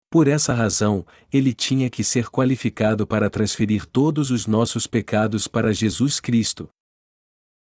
Por 0.10 0.28
essa 0.28 0.54
razão, 0.54 1.06
ele 1.32 1.54
tinha 1.54 1.90
que 1.90 2.04
ser 2.04 2.30
qualificado 2.30 3.08
para 3.08 3.30
transferir 3.30 3.86
todos 3.86 4.30
os 4.30 4.46
nossos 4.46 4.88
pecados 4.88 5.48
para 5.48 5.74
Jesus 5.74 6.20
Cristo. 6.20 6.68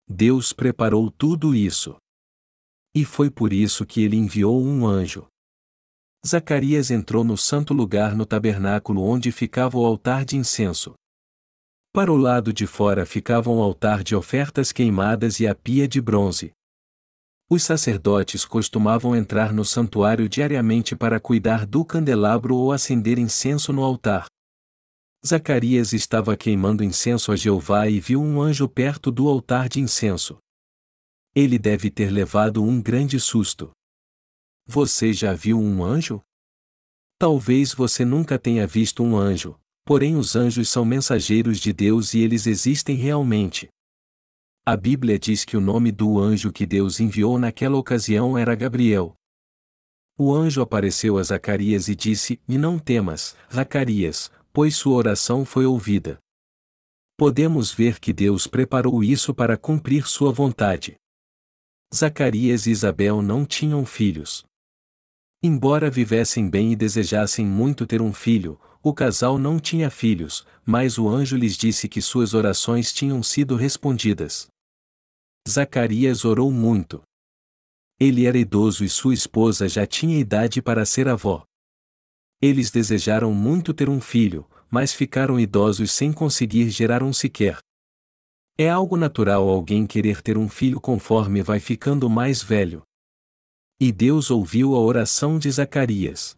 Deus 0.09 0.51
preparou 0.51 1.11
tudo 1.11 1.53
isso. 1.53 1.95
E 2.99 3.05
foi 3.05 3.29
por 3.29 3.53
isso 3.53 3.85
que 3.85 4.03
ele 4.03 4.17
enviou 4.17 4.61
um 4.61 4.85
anjo. 4.85 5.25
Zacarias 6.27 6.91
entrou 6.91 7.23
no 7.23 7.37
santo 7.37 7.73
lugar 7.73 8.13
no 8.13 8.25
tabernáculo 8.25 9.01
onde 9.01 9.31
ficava 9.31 9.77
o 9.77 9.85
altar 9.85 10.25
de 10.25 10.35
incenso. 10.35 10.95
Para 11.93 12.11
o 12.11 12.17
lado 12.17 12.51
de 12.51 12.67
fora 12.67 13.05
ficava 13.05 13.49
um 13.49 13.61
altar 13.61 14.03
de 14.03 14.17
ofertas 14.17 14.73
queimadas 14.73 15.39
e 15.39 15.47
a 15.47 15.55
pia 15.55 15.87
de 15.87 16.01
bronze. 16.01 16.51
Os 17.49 17.63
sacerdotes 17.63 18.43
costumavam 18.43 19.15
entrar 19.15 19.53
no 19.53 19.63
santuário 19.63 20.27
diariamente 20.27 20.93
para 20.93 21.21
cuidar 21.21 21.65
do 21.65 21.85
candelabro 21.85 22.53
ou 22.53 22.73
acender 22.73 23.17
incenso 23.17 23.71
no 23.71 23.81
altar. 23.81 24.25
Zacarias 25.25 25.93
estava 25.93 26.35
queimando 26.35 26.83
incenso 26.83 27.31
a 27.31 27.37
Jeová 27.37 27.87
e 27.87 27.97
viu 28.01 28.21
um 28.21 28.41
anjo 28.41 28.67
perto 28.67 29.09
do 29.09 29.29
altar 29.29 29.69
de 29.69 29.79
incenso. 29.79 30.37
Ele 31.35 31.59
deve 31.59 31.91
ter 31.91 32.09
levado 32.09 32.63
um 32.63 32.81
grande 32.81 33.19
susto. 33.19 33.71
Você 34.65 35.13
já 35.13 35.33
viu 35.33 35.59
um 35.59 35.83
anjo? 35.83 36.21
Talvez 37.17 37.73
você 37.73 38.03
nunca 38.03 38.39
tenha 38.39 38.65
visto 38.65 39.03
um 39.03 39.15
anjo, 39.15 39.59
porém 39.85 40.15
os 40.15 40.35
anjos 40.35 40.69
são 40.69 40.85
mensageiros 40.85 41.59
de 41.59 41.73
Deus 41.73 42.13
e 42.13 42.19
eles 42.19 42.47
existem 42.47 42.95
realmente. 42.95 43.67
A 44.65 44.77
Bíblia 44.77 45.17
diz 45.17 45.43
que 45.43 45.57
o 45.57 45.61
nome 45.61 45.91
do 45.91 46.19
anjo 46.19 46.51
que 46.51 46.65
Deus 46.65 46.99
enviou 46.99 47.39
naquela 47.39 47.77
ocasião 47.77 48.37
era 48.37 48.55
Gabriel. 48.55 49.15
O 50.17 50.33
anjo 50.33 50.61
apareceu 50.61 51.17
a 51.17 51.23
Zacarias 51.23 51.87
e 51.87 51.95
disse: 51.95 52.39
E 52.47 52.57
não 52.57 52.77
temas, 52.77 53.35
Zacarias, 53.53 54.31
pois 54.53 54.75
sua 54.75 54.95
oração 54.95 55.45
foi 55.45 55.65
ouvida. 55.65 56.19
Podemos 57.17 57.73
ver 57.73 57.99
que 57.99 58.13
Deus 58.13 58.45
preparou 58.47 59.03
isso 59.03 59.33
para 59.33 59.57
cumprir 59.57 60.07
sua 60.07 60.31
vontade. 60.31 60.95
Zacarias 61.93 62.67
e 62.67 62.71
Isabel 62.71 63.21
não 63.21 63.45
tinham 63.45 63.85
filhos. 63.85 64.43
Embora 65.41 65.89
vivessem 65.89 66.49
bem 66.49 66.73
e 66.73 66.75
desejassem 66.75 67.45
muito 67.45 67.87
ter 67.87 68.01
um 68.01 68.13
filho, 68.13 68.59
o 68.83 68.93
casal 68.93 69.39
não 69.39 69.59
tinha 69.59 69.89
filhos, 69.89 70.45
mas 70.65 70.97
o 70.97 71.07
anjo 71.09 71.35
lhes 71.35 71.57
disse 71.57 71.89
que 71.89 72.01
suas 72.01 72.33
orações 72.33 72.93
tinham 72.93 73.23
sido 73.23 73.55
respondidas. 73.55 74.47
Zacarias 75.47 76.25
orou 76.25 76.51
muito. 76.51 77.01
Ele 77.99 78.25
era 78.25 78.37
idoso 78.37 78.83
e 78.83 78.89
sua 78.89 79.13
esposa 79.13 79.67
já 79.67 79.85
tinha 79.85 80.19
idade 80.19 80.61
para 80.61 80.85
ser 80.85 81.07
avó. 81.07 81.43
Eles 82.41 82.69
desejaram 82.69 83.33
muito 83.33 83.73
ter 83.73 83.89
um 83.89 83.99
filho, 83.99 84.47
mas 84.69 84.93
ficaram 84.93 85.39
idosos 85.39 85.91
sem 85.91 86.13
conseguir 86.13 86.69
gerar 86.69 87.01
um 87.03 87.11
sequer. 87.11 87.57
É 88.61 88.69
algo 88.69 88.97
natural 88.97 89.47
alguém 89.47 89.87
querer 89.87 90.21
ter 90.21 90.37
um 90.37 90.49
filho 90.49 90.81
conforme 90.81 91.41
vai 91.41 91.61
ficando 91.61 92.09
mais 92.09 92.43
velho. 92.43 92.83
E 93.79 93.89
Deus 93.89 94.29
ouviu 94.29 94.75
a 94.75 94.79
oração 94.79 95.39
de 95.39 95.49
Zacarias. 95.49 96.35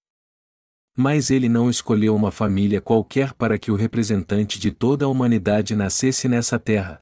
Mas 0.96 1.32
ele 1.32 1.50
não 1.50 1.68
escolheu 1.68 2.16
uma 2.16 2.30
família 2.30 2.80
qualquer 2.80 3.34
para 3.34 3.58
que 3.58 3.72
o 3.72 3.76
representante 3.76 4.60
de 4.60 4.70
toda 4.70 5.06
a 5.06 5.08
humanidade 5.08 5.76
nascesse 5.76 6.28
nessa 6.28 6.60
terra. 6.60 7.00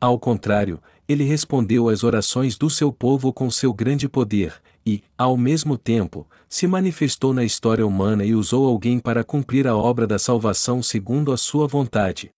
Ao 0.00 0.18
contrário, 0.18 0.82
ele 1.06 1.24
respondeu 1.24 1.90
às 1.90 2.02
orações 2.02 2.56
do 2.56 2.70
seu 2.70 2.90
povo 2.90 3.30
com 3.30 3.50
seu 3.50 3.74
grande 3.74 4.08
poder, 4.08 4.58
e, 4.86 5.02
ao 5.18 5.36
mesmo 5.36 5.76
tempo, 5.76 6.26
se 6.48 6.66
manifestou 6.66 7.34
na 7.34 7.44
história 7.44 7.86
humana 7.86 8.24
e 8.24 8.34
usou 8.34 8.66
alguém 8.66 8.98
para 8.98 9.22
cumprir 9.22 9.66
a 9.66 9.76
obra 9.76 10.06
da 10.06 10.18
salvação 10.18 10.82
segundo 10.82 11.30
a 11.30 11.36
sua 11.36 11.66
vontade. 11.68 12.33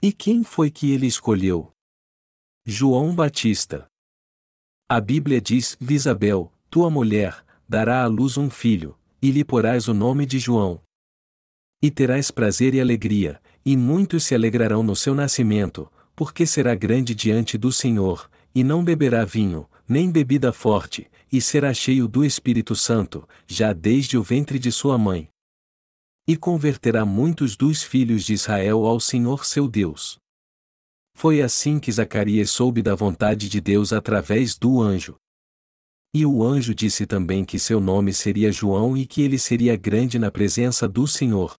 E 0.00 0.12
quem 0.12 0.44
foi 0.44 0.70
que 0.70 0.92
ele 0.92 1.08
escolheu? 1.08 1.72
João 2.64 3.12
Batista. 3.12 3.88
A 4.88 5.00
Bíblia 5.00 5.40
diz: 5.40 5.76
Isabel, 5.80 6.52
tua 6.70 6.88
mulher, 6.88 7.44
dará 7.68 8.04
à 8.04 8.06
luz 8.06 8.36
um 8.36 8.48
filho, 8.48 8.96
e 9.20 9.32
lhe 9.32 9.44
porás 9.44 9.88
o 9.88 9.94
nome 9.94 10.24
de 10.24 10.38
João. 10.38 10.80
E 11.82 11.90
terás 11.90 12.30
prazer 12.30 12.74
e 12.74 12.80
alegria, 12.80 13.42
e 13.64 13.76
muitos 13.76 14.22
se 14.22 14.36
alegrarão 14.36 14.84
no 14.84 14.94
seu 14.94 15.16
nascimento, 15.16 15.90
porque 16.14 16.46
será 16.46 16.76
grande 16.76 17.12
diante 17.12 17.58
do 17.58 17.72
Senhor, 17.72 18.30
e 18.54 18.62
não 18.62 18.84
beberá 18.84 19.24
vinho, 19.24 19.68
nem 19.88 20.12
bebida 20.12 20.52
forte, 20.52 21.10
e 21.32 21.40
será 21.40 21.74
cheio 21.74 22.06
do 22.06 22.24
Espírito 22.24 22.76
Santo, 22.76 23.28
já 23.48 23.72
desde 23.72 24.16
o 24.16 24.22
ventre 24.22 24.60
de 24.60 24.70
sua 24.70 24.96
mãe. 24.96 25.28
E 26.28 26.36
converterá 26.36 27.06
muitos 27.06 27.56
dos 27.56 27.82
filhos 27.82 28.22
de 28.22 28.34
Israel 28.34 28.84
ao 28.84 29.00
Senhor 29.00 29.46
seu 29.46 29.66
Deus. 29.66 30.18
Foi 31.14 31.40
assim 31.40 31.80
que 31.80 31.90
Zacarias 31.90 32.50
soube 32.50 32.82
da 32.82 32.94
vontade 32.94 33.48
de 33.48 33.62
Deus 33.62 33.94
através 33.94 34.58
do 34.58 34.82
anjo. 34.82 35.16
E 36.12 36.26
o 36.26 36.44
anjo 36.44 36.74
disse 36.74 37.06
também 37.06 37.46
que 37.46 37.58
seu 37.58 37.80
nome 37.80 38.12
seria 38.12 38.52
João 38.52 38.94
e 38.94 39.06
que 39.06 39.22
ele 39.22 39.38
seria 39.38 39.74
grande 39.74 40.18
na 40.18 40.30
presença 40.30 40.86
do 40.86 41.06
Senhor. 41.06 41.54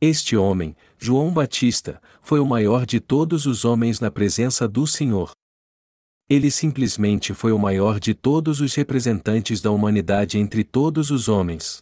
Este 0.00 0.36
homem, 0.36 0.76
João 0.98 1.32
Batista, 1.32 2.02
foi 2.20 2.40
o 2.40 2.46
maior 2.46 2.84
de 2.84 2.98
todos 2.98 3.46
os 3.46 3.64
homens 3.64 4.00
na 4.00 4.10
presença 4.10 4.66
do 4.66 4.88
Senhor. 4.88 5.30
Ele 6.28 6.50
simplesmente 6.50 7.32
foi 7.32 7.52
o 7.52 7.58
maior 7.58 7.98
de 8.00 8.12
todos 8.12 8.60
os 8.60 8.74
representantes 8.74 9.60
da 9.60 9.70
humanidade 9.70 10.36
entre 10.36 10.64
todos 10.64 11.12
os 11.12 11.28
homens. 11.28 11.80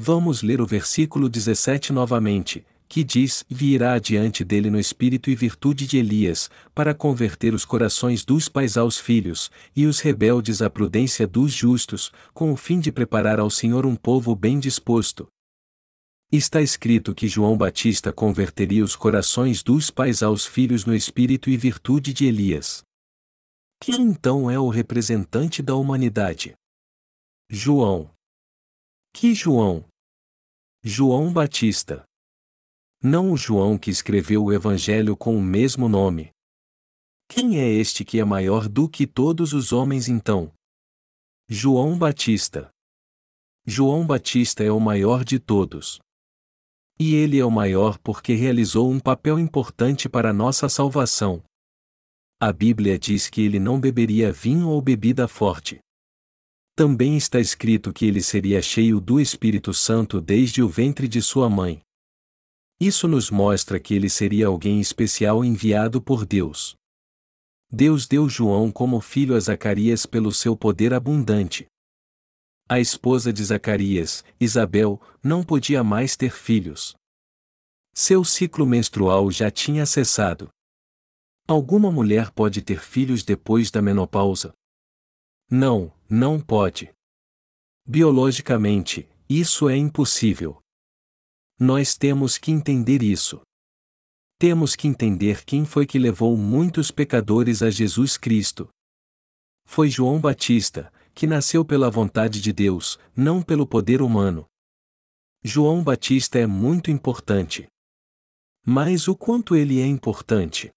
Vamos 0.00 0.42
ler 0.42 0.60
o 0.60 0.66
versículo 0.66 1.28
17 1.28 1.92
novamente, 1.92 2.64
que 2.88 3.02
diz: 3.02 3.44
Virá 3.50 3.94
adiante 3.94 4.44
dele 4.44 4.70
no 4.70 4.78
espírito 4.78 5.28
e 5.28 5.34
virtude 5.34 5.88
de 5.88 5.98
Elias, 5.98 6.48
para 6.72 6.94
converter 6.94 7.52
os 7.52 7.64
corações 7.64 8.24
dos 8.24 8.48
pais 8.48 8.76
aos 8.76 8.96
filhos, 8.96 9.50
e 9.74 9.86
os 9.86 9.98
rebeldes 9.98 10.62
à 10.62 10.70
prudência 10.70 11.26
dos 11.26 11.52
justos, 11.52 12.12
com 12.32 12.52
o 12.52 12.56
fim 12.56 12.78
de 12.78 12.92
preparar 12.92 13.40
ao 13.40 13.50
Senhor 13.50 13.84
um 13.84 13.96
povo 13.96 14.36
bem 14.36 14.60
disposto. 14.60 15.26
Está 16.30 16.62
escrito 16.62 17.12
que 17.12 17.26
João 17.26 17.56
Batista 17.56 18.12
converteria 18.12 18.84
os 18.84 18.94
corações 18.94 19.64
dos 19.64 19.90
pais 19.90 20.22
aos 20.22 20.46
filhos 20.46 20.84
no 20.84 20.94
espírito 20.94 21.50
e 21.50 21.56
virtude 21.56 22.12
de 22.12 22.24
Elias. 22.24 22.84
Quem 23.80 24.00
então 24.02 24.48
é 24.48 24.60
o 24.60 24.68
representante 24.68 25.60
da 25.60 25.74
humanidade? 25.74 26.54
João. 27.50 28.10
Que 29.20 29.34
João? 29.34 29.84
João 30.80 31.32
Batista. 31.32 32.04
Não 33.02 33.32
o 33.32 33.36
João 33.36 33.76
que 33.76 33.90
escreveu 33.90 34.44
o 34.44 34.52
Evangelho 34.52 35.16
com 35.16 35.36
o 35.36 35.42
mesmo 35.42 35.88
nome. 35.88 36.30
Quem 37.28 37.58
é 37.58 37.68
este 37.68 38.04
que 38.04 38.20
é 38.20 38.24
maior 38.24 38.68
do 38.68 38.88
que 38.88 39.08
todos 39.08 39.52
os 39.52 39.72
homens 39.72 40.06
então? 40.06 40.52
João 41.48 41.98
Batista. 41.98 42.70
João 43.66 44.06
Batista 44.06 44.62
é 44.62 44.70
o 44.70 44.78
maior 44.78 45.24
de 45.24 45.40
todos. 45.40 45.98
E 46.96 47.16
ele 47.16 47.40
é 47.40 47.44
o 47.44 47.50
maior 47.50 47.98
porque 47.98 48.34
realizou 48.34 48.88
um 48.88 49.00
papel 49.00 49.36
importante 49.36 50.08
para 50.08 50.32
nossa 50.32 50.68
salvação. 50.68 51.42
A 52.40 52.52
Bíblia 52.52 52.96
diz 52.96 53.28
que 53.28 53.40
ele 53.40 53.58
não 53.58 53.80
beberia 53.80 54.30
vinho 54.30 54.68
ou 54.68 54.80
bebida 54.80 55.26
forte. 55.26 55.80
Também 56.78 57.16
está 57.16 57.40
escrito 57.40 57.92
que 57.92 58.06
ele 58.06 58.22
seria 58.22 58.62
cheio 58.62 59.00
do 59.00 59.18
Espírito 59.18 59.74
Santo 59.74 60.20
desde 60.20 60.62
o 60.62 60.68
ventre 60.68 61.08
de 61.08 61.20
sua 61.20 61.50
mãe. 61.50 61.80
Isso 62.80 63.08
nos 63.08 63.32
mostra 63.32 63.80
que 63.80 63.94
ele 63.94 64.08
seria 64.08 64.46
alguém 64.46 64.80
especial 64.80 65.44
enviado 65.44 66.00
por 66.00 66.24
Deus. 66.24 66.76
Deus 67.68 68.06
deu 68.06 68.28
João 68.28 68.70
como 68.70 69.00
filho 69.00 69.34
a 69.34 69.40
Zacarias 69.40 70.06
pelo 70.06 70.32
seu 70.32 70.56
poder 70.56 70.94
abundante. 70.94 71.66
A 72.68 72.78
esposa 72.78 73.32
de 73.32 73.44
Zacarias, 73.44 74.24
Isabel, 74.40 75.02
não 75.20 75.42
podia 75.42 75.82
mais 75.82 76.14
ter 76.14 76.30
filhos. 76.30 76.94
Seu 77.92 78.24
ciclo 78.24 78.64
menstrual 78.64 79.32
já 79.32 79.50
tinha 79.50 79.84
cessado. 79.84 80.48
Alguma 81.44 81.90
mulher 81.90 82.30
pode 82.30 82.62
ter 82.62 82.78
filhos 82.78 83.24
depois 83.24 83.68
da 83.68 83.82
menopausa? 83.82 84.52
Não, 85.50 85.90
não 86.10 86.38
pode. 86.38 86.92
Biologicamente, 87.86 89.08
isso 89.26 89.68
é 89.68 89.76
impossível. 89.76 90.60
Nós 91.58 91.96
temos 91.96 92.36
que 92.36 92.50
entender 92.50 93.02
isso. 93.02 93.40
Temos 94.38 94.76
que 94.76 94.86
entender 94.86 95.44
quem 95.46 95.64
foi 95.64 95.86
que 95.86 95.98
levou 95.98 96.36
muitos 96.36 96.90
pecadores 96.90 97.62
a 97.62 97.70
Jesus 97.70 98.18
Cristo. 98.18 98.68
Foi 99.66 99.88
João 99.88 100.20
Batista, 100.20 100.92
que 101.14 101.26
nasceu 101.26 101.64
pela 101.64 101.90
vontade 101.90 102.40
de 102.40 102.52
Deus, 102.52 102.98
não 103.16 103.42
pelo 103.42 103.66
poder 103.66 104.02
humano. 104.02 104.46
João 105.42 105.82
Batista 105.82 106.38
é 106.38 106.46
muito 106.46 106.90
importante. 106.90 107.66
Mas 108.66 109.08
o 109.08 109.16
quanto 109.16 109.56
ele 109.56 109.80
é 109.80 109.86
importante? 109.86 110.70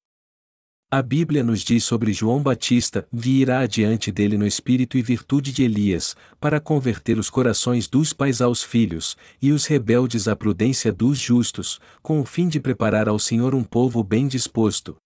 A 0.94 1.02
Bíblia 1.02 1.42
nos 1.42 1.62
diz 1.62 1.86
sobre 1.86 2.12
João 2.12 2.44
Batista: 2.44 3.08
virá 3.10 3.60
adiante 3.62 4.12
dele 4.12 4.38
no 4.38 4.46
espírito 4.46 4.98
e 4.98 5.02
virtude 5.02 5.54
de 5.54 5.64
Elias, 5.64 6.18
para 6.38 6.60
converter 6.60 7.18
os 7.18 7.30
corações 7.30 7.88
dos 7.88 8.12
pais 8.12 8.42
aos 8.42 8.62
filhos, 8.62 9.16
e 9.42 9.54
os 9.54 9.66
rebeldes 9.66 10.28
à 10.28 10.36
prudência 10.36 10.92
dos 10.92 11.18
justos, 11.18 11.80
com 12.02 12.20
o 12.20 12.26
fim 12.26 12.50
de 12.50 12.60
preparar 12.60 13.08
ao 13.08 13.18
Senhor 13.18 13.56
um 13.56 13.64
povo 13.64 14.04
bem 14.04 14.28
disposto. 14.28 14.98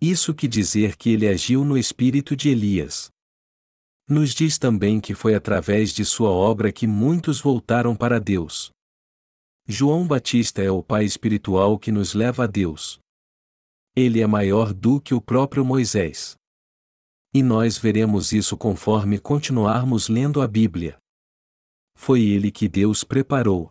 Isso 0.00 0.34
que 0.34 0.48
dizer 0.48 0.96
que 0.96 1.10
ele 1.10 1.28
agiu 1.28 1.64
no 1.64 1.78
espírito 1.78 2.34
de 2.34 2.48
Elias. 2.48 3.08
Nos 4.08 4.34
diz 4.34 4.58
também 4.58 4.98
que 4.98 5.14
foi 5.14 5.32
através 5.32 5.92
de 5.92 6.04
sua 6.04 6.30
obra 6.30 6.72
que 6.72 6.88
muitos 6.88 7.40
voltaram 7.40 7.94
para 7.94 8.18
Deus. 8.18 8.72
João 9.64 10.08
Batista 10.08 10.60
é 10.60 10.72
o 10.72 10.82
pai 10.82 11.04
espiritual 11.04 11.78
que 11.78 11.92
nos 11.92 12.14
leva 12.14 12.44
a 12.44 12.46
Deus. 12.48 12.98
Ele 13.96 14.20
é 14.20 14.26
maior 14.26 14.72
do 14.72 15.00
que 15.00 15.14
o 15.14 15.20
próprio 15.20 15.64
Moisés. 15.64 16.36
E 17.34 17.42
nós 17.42 17.76
veremos 17.76 18.32
isso 18.32 18.56
conforme 18.56 19.18
continuarmos 19.18 20.08
lendo 20.08 20.40
a 20.40 20.46
Bíblia. 20.46 20.96
Foi 21.94 22.22
ele 22.22 22.50
que 22.50 22.68
Deus 22.68 23.04
preparou. 23.04 23.70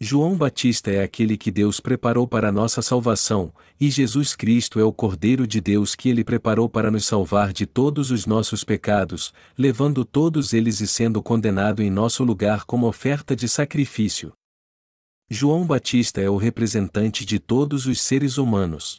João 0.00 0.36
Batista 0.36 0.90
é 0.90 1.02
aquele 1.02 1.36
que 1.36 1.52
Deus 1.52 1.78
preparou 1.78 2.26
para 2.26 2.50
nossa 2.50 2.82
salvação, 2.82 3.54
e 3.80 3.88
Jesus 3.90 4.34
Cristo 4.34 4.80
é 4.80 4.84
o 4.84 4.92
Cordeiro 4.92 5.46
de 5.46 5.60
Deus 5.60 5.94
que 5.94 6.08
ele 6.08 6.24
preparou 6.24 6.68
para 6.68 6.90
nos 6.90 7.06
salvar 7.06 7.52
de 7.52 7.64
todos 7.64 8.10
os 8.10 8.26
nossos 8.26 8.64
pecados, 8.64 9.32
levando 9.56 10.04
todos 10.04 10.52
eles 10.52 10.80
e 10.80 10.86
sendo 10.86 11.22
condenado 11.22 11.80
em 11.80 11.90
nosso 11.90 12.24
lugar 12.24 12.64
como 12.64 12.88
oferta 12.88 13.36
de 13.36 13.48
sacrifício. 13.48 14.32
João 15.30 15.64
Batista 15.64 16.20
é 16.20 16.28
o 16.28 16.36
representante 16.36 17.24
de 17.24 17.38
todos 17.38 17.86
os 17.86 18.00
seres 18.00 18.36
humanos. 18.36 18.98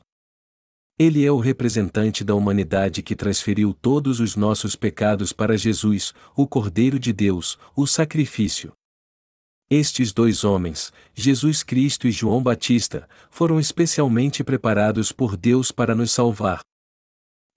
Ele 0.98 1.26
é 1.26 1.32
o 1.32 1.40
representante 1.40 2.24
da 2.24 2.34
humanidade 2.34 3.02
que 3.02 3.18
transferiu 3.18 3.74
todos 3.74 4.22
os 4.22 4.38
nossos 4.38 4.78
pecados 4.78 5.34
para 5.34 5.58
Jesus, 5.58 6.14
o 6.34 6.48
Cordeiro 6.48 6.98
de 6.98 7.12
Deus, 7.12 7.60
o 7.76 7.86
sacrifício. 7.86 8.72
Estes 9.70 10.14
dois 10.14 10.46
homens, 10.46 10.94
Jesus 11.14 11.64
Cristo 11.64 12.08
e 12.08 12.12
João 12.12 12.42
Batista, 12.42 13.10
foram 13.30 13.60
especialmente 13.60 14.42
preparados 14.42 15.12
por 15.12 15.36
Deus 15.36 15.70
para 15.70 15.94
nos 15.94 16.12
salvar. 16.12 16.62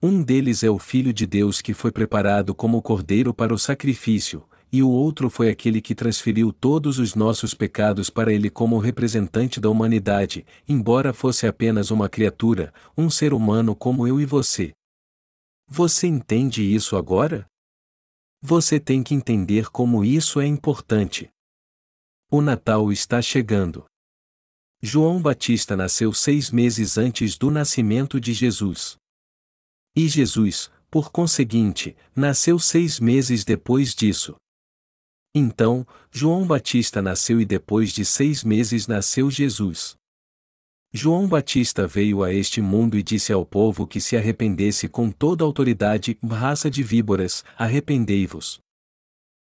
Um 0.03 0.21
deles 0.21 0.61
é 0.61 0.69
o 0.69 0.77
Filho 0.77 1.13
de 1.13 1.25
Deus 1.25 1.61
que 1.61 1.73
foi 1.73 1.93
preparado 1.93 2.53
como 2.53 2.81
cordeiro 2.81 3.33
para 3.33 3.53
o 3.53 3.57
sacrifício, 3.57 4.43
e 4.71 4.83
o 4.83 4.89
outro 4.89 5.29
foi 5.29 5.49
aquele 5.49 5.81
que 5.81 5.95
transferiu 5.95 6.53
todos 6.53 6.99
os 6.99 7.15
nossos 7.15 7.53
pecados 7.53 8.09
para 8.09 8.31
ele 8.31 8.49
como 8.49 8.77
representante 8.77 9.59
da 9.59 9.69
humanidade, 9.69 10.45
embora 10.67 11.11
fosse 11.11 11.47
apenas 11.47 11.89
uma 11.89 12.07
criatura, 12.07 12.73
um 12.97 13.09
ser 13.09 13.33
humano 13.33 13.75
como 13.75 14.07
eu 14.07 14.19
e 14.21 14.25
você. 14.25 14.73
Você 15.67 16.07
entende 16.07 16.63
isso 16.63 16.95
agora? 16.95 17.45
Você 18.41 18.79
tem 18.79 19.03
que 19.03 19.13
entender 19.13 19.69
como 19.69 20.05
isso 20.05 20.39
é 20.39 20.45
importante. 20.45 21.29
O 22.31 22.41
Natal 22.41 22.91
está 22.91 23.21
chegando. 23.21 23.85
João 24.81 25.21
Batista 25.21 25.75
nasceu 25.75 26.13
seis 26.13 26.51
meses 26.51 26.97
antes 26.97 27.37
do 27.37 27.51
nascimento 27.51 28.19
de 28.19 28.33
Jesus. 28.33 28.95
E 29.95 30.07
Jesus, 30.07 30.71
por 30.89 31.11
conseguinte, 31.11 31.97
nasceu 32.15 32.57
seis 32.57 32.99
meses 32.99 33.43
depois 33.43 33.93
disso. 33.93 34.35
Então, 35.33 35.85
João 36.11 36.45
Batista 36.45 37.01
nasceu 37.01 37.39
e 37.39 37.45
depois 37.45 37.91
de 37.91 38.03
seis 38.03 38.43
meses 38.43 38.87
nasceu 38.87 39.29
Jesus. 39.29 39.95
João 40.91 41.27
Batista 41.27 41.85
veio 41.85 42.23
a 42.23 42.33
este 42.33 42.61
mundo 42.61 42.97
e 42.97 43.03
disse 43.03 43.31
ao 43.31 43.45
povo 43.45 43.85
que 43.85 44.01
se 44.01 44.17
arrependesse 44.17 44.87
com 44.87 45.11
toda 45.11 45.43
autoridade, 45.43 46.17
raça 46.27 46.69
de 46.69 46.81
víboras, 46.81 47.43
arrependei-vos. 47.55 48.59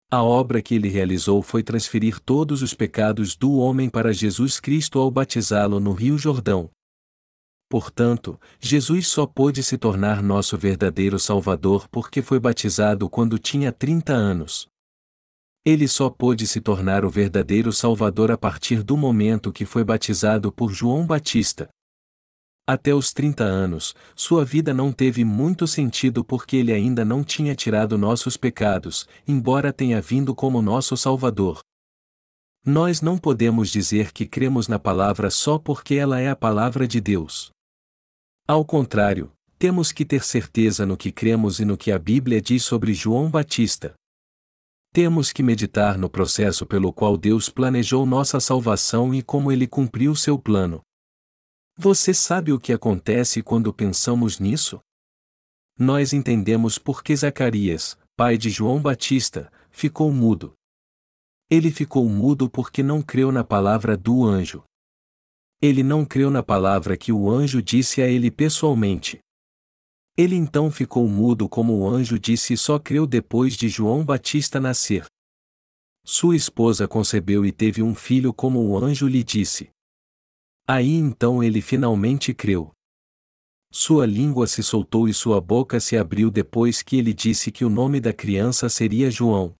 A 0.10 0.24
obra 0.24 0.62
que 0.62 0.76
ele 0.76 0.88
realizou 0.88 1.42
foi 1.42 1.62
transferir 1.62 2.20
todos 2.22 2.62
os 2.62 2.74
pecados 2.74 3.36
do 3.36 3.58
homem 3.58 3.90
para 3.90 4.14
Jesus 4.14 4.60
Cristo 4.60 5.00
ao 5.00 5.12
batizá-lo 5.12 5.82
no 5.82 5.92
Rio 5.92 6.18
Jordão. 6.18 6.70
Portanto, 7.70 8.40
Jesus 8.62 9.08
só 9.08 9.26
pôde 9.26 9.64
se 9.64 9.78
tornar 9.78 10.22
nosso 10.22 10.58
verdadeiro 10.58 11.20
Salvador 11.20 11.90
porque 11.90 12.22
foi 12.22 12.40
batizado 12.40 13.10
quando 13.10 13.38
tinha 13.38 13.72
30 13.72 14.14
anos. 14.14 14.68
Ele 15.66 15.88
só 15.88 16.10
pôde 16.10 16.46
se 16.46 16.60
tornar 16.60 17.06
o 17.06 17.10
verdadeiro 17.10 17.72
Salvador 17.72 18.30
a 18.30 18.38
partir 18.38 18.84
do 18.84 18.98
momento 18.98 19.52
que 19.52 19.66
foi 19.66 19.82
batizado 19.82 20.52
por 20.52 20.74
João 20.74 21.06
Batista. 21.06 21.70
Até 22.68 22.94
os 22.94 23.14
30 23.14 23.46
anos, 23.46 23.96
sua 24.14 24.44
vida 24.44 24.74
não 24.74 24.92
teve 24.92 25.24
muito 25.24 25.66
sentido 25.66 26.24
porque 26.24 26.58
ele 26.58 26.74
ainda 26.74 27.06
não 27.06 27.24
tinha 27.24 27.56
tirado 27.56 27.98
nossos 27.98 28.36
pecados, 28.36 29.08
embora 29.26 29.72
tenha 29.72 30.02
vindo 30.02 30.36
como 30.36 30.62
nosso 30.62 30.98
Salvador. 30.98 31.60
Nós 32.66 33.02
não 33.02 33.18
podemos 33.18 33.70
dizer 33.70 34.12
que 34.12 34.26
cremos 34.26 34.68
na 34.68 34.80
palavra 34.80 35.30
só 35.30 35.58
porque 35.58 35.96
ela 35.96 36.20
é 36.20 36.30
a 36.30 36.36
palavra 36.36 36.86
de 36.86 37.00
Deus. 37.00 37.52
Ao 38.46 38.66
contrário, 38.66 39.32
temos 39.58 39.94
que 39.94 40.04
ter 40.04 40.24
certeza 40.24 40.86
no 40.86 40.98
que 40.98 41.12
cremos 41.12 41.62
e 41.62 41.66
no 41.66 41.78
que 41.78 41.90
a 41.90 42.00
Bíblia 42.00 42.42
diz 42.42 42.64
sobre 42.64 42.94
João 42.94 43.30
Batista. 43.30 43.94
Temos 44.94 45.34
que 45.34 45.42
meditar 45.42 45.98
no 45.98 46.08
processo 46.08 46.68
pelo 46.68 46.94
qual 46.94 47.18
Deus 47.18 47.50
planejou 47.50 48.06
nossa 48.06 48.40
salvação 48.40 49.12
e 49.12 49.24
como 49.24 49.52
ele 49.52 49.66
cumpriu 49.66 50.16
seu 50.16 50.38
plano. 50.38 50.84
Você 51.76 52.14
sabe 52.14 52.54
o 52.54 52.60
que 52.60 52.72
acontece 52.72 53.42
quando 53.42 53.74
pensamos 53.74 54.38
nisso? 54.40 54.80
Nós 55.80 56.14
entendemos 56.14 56.78
por 56.78 57.04
que 57.04 57.16
Zacarias, 57.16 57.98
pai 58.16 58.38
de 58.38 58.52
João 58.52 58.80
Batista, 58.80 59.52
ficou 59.72 60.14
mudo. 60.14 60.54
Ele 61.50 61.72
ficou 61.72 62.08
mudo 62.08 62.48
porque 62.48 62.84
não 62.84 63.02
creu 63.02 63.32
na 63.32 63.44
palavra 63.44 63.98
do 63.98 64.24
anjo. 64.24 64.64
Ele 65.60 65.82
não 65.82 66.06
creu 66.06 66.30
na 66.30 66.44
palavra 66.44 66.96
que 66.96 67.12
o 67.12 67.32
anjo 67.32 67.64
disse 67.64 68.00
a 68.00 68.08
ele 68.08 68.30
pessoalmente. 68.30 69.18
Ele 70.16 70.36
então 70.36 70.70
ficou 70.70 71.08
mudo 71.08 71.50
como 71.50 71.80
o 71.80 71.90
anjo 71.90 72.20
disse 72.20 72.54
e 72.54 72.58
só 72.58 72.78
creu 72.78 73.08
depois 73.08 73.56
de 73.56 73.68
João 73.68 74.06
Batista 74.06 74.60
nascer. 74.60 75.06
Sua 76.06 76.36
esposa 76.36 76.88
concebeu 76.88 77.44
e 77.46 77.52
teve 77.52 77.82
um 77.82 77.96
filho 77.96 78.32
como 78.32 78.60
o 78.60 78.78
anjo 78.78 79.08
lhe 79.08 79.24
disse. 79.24 79.72
Aí 80.68 80.94
então 80.94 81.44
ele 81.44 81.62
finalmente 81.62 82.34
creu. 82.34 82.72
Sua 83.72 84.06
língua 84.06 84.46
se 84.46 84.62
soltou 84.62 85.10
e 85.10 85.14
sua 85.14 85.42
boca 85.42 85.80
se 85.80 85.98
abriu 85.98 86.30
depois 86.30 86.84
que 86.84 86.98
ele 86.98 87.12
disse 87.12 87.52
que 87.52 87.66
o 87.66 87.70
nome 87.70 88.00
da 88.00 88.14
criança 88.14 88.70
seria 88.70 89.10
João. 89.10 89.56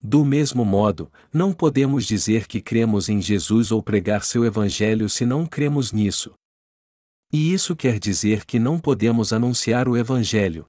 Do 0.00 0.24
mesmo 0.24 0.64
modo, 0.64 1.10
não 1.32 1.52
podemos 1.52 2.06
dizer 2.06 2.46
que 2.46 2.60
cremos 2.60 3.08
em 3.08 3.20
Jesus 3.20 3.72
ou 3.72 3.82
pregar 3.82 4.22
seu 4.22 4.44
Evangelho 4.44 5.08
se 5.08 5.26
não 5.26 5.44
cremos 5.44 5.90
nisso. 5.90 6.32
E 7.32 7.52
isso 7.52 7.76
quer 7.76 7.98
dizer 7.98 8.46
que 8.46 8.58
não 8.58 8.78
podemos 8.78 9.32
anunciar 9.32 9.86
o 9.86 9.96
Evangelho. 9.96 10.64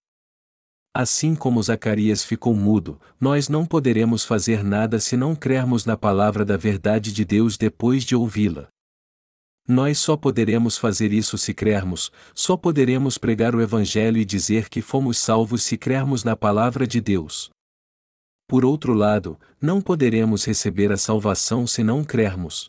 Assim 0.94 1.36
como 1.36 1.64
Zacarias 1.64 2.24
ficou 2.24 2.54
mudo, 2.54 3.00
nós 3.20 3.48
não 3.48 3.66
poderemos 3.66 4.26
fazer 4.26 4.64
nada 4.64 5.00
se 5.00 5.16
não 5.16 5.36
crermos 5.36 5.86
na 5.86 5.96
palavra 5.96 6.44
da 6.44 6.58
verdade 6.58 7.14
de 7.14 7.24
Deus 7.24 7.58
depois 7.58 8.04
de 8.04 8.16
ouvi-la. 8.16 8.68
Nós 9.66 10.00
só 10.00 10.18
poderemos 10.18 10.78
fazer 10.78 11.14
isso 11.14 11.38
se 11.38 11.54
crermos, 11.54 12.12
só 12.34 12.58
poderemos 12.58 13.18
pregar 13.18 13.56
o 13.56 13.62
Evangelho 13.62 14.18
e 14.18 14.26
dizer 14.26 14.68
que 14.68 14.82
fomos 14.82 15.20
salvos 15.20 15.62
se 15.64 15.78
crermos 15.78 16.24
na 16.24 16.36
palavra 16.36 16.88
de 16.88 17.00
Deus. 17.00 17.52
Por 18.48 18.66
outro 18.66 18.94
lado, 18.94 19.40
não 19.62 19.80
poderemos 19.80 20.44
receber 20.44 20.92
a 20.92 20.98
salvação 20.98 21.68
se 21.68 21.84
não 21.84 22.04
crermos. 22.04 22.68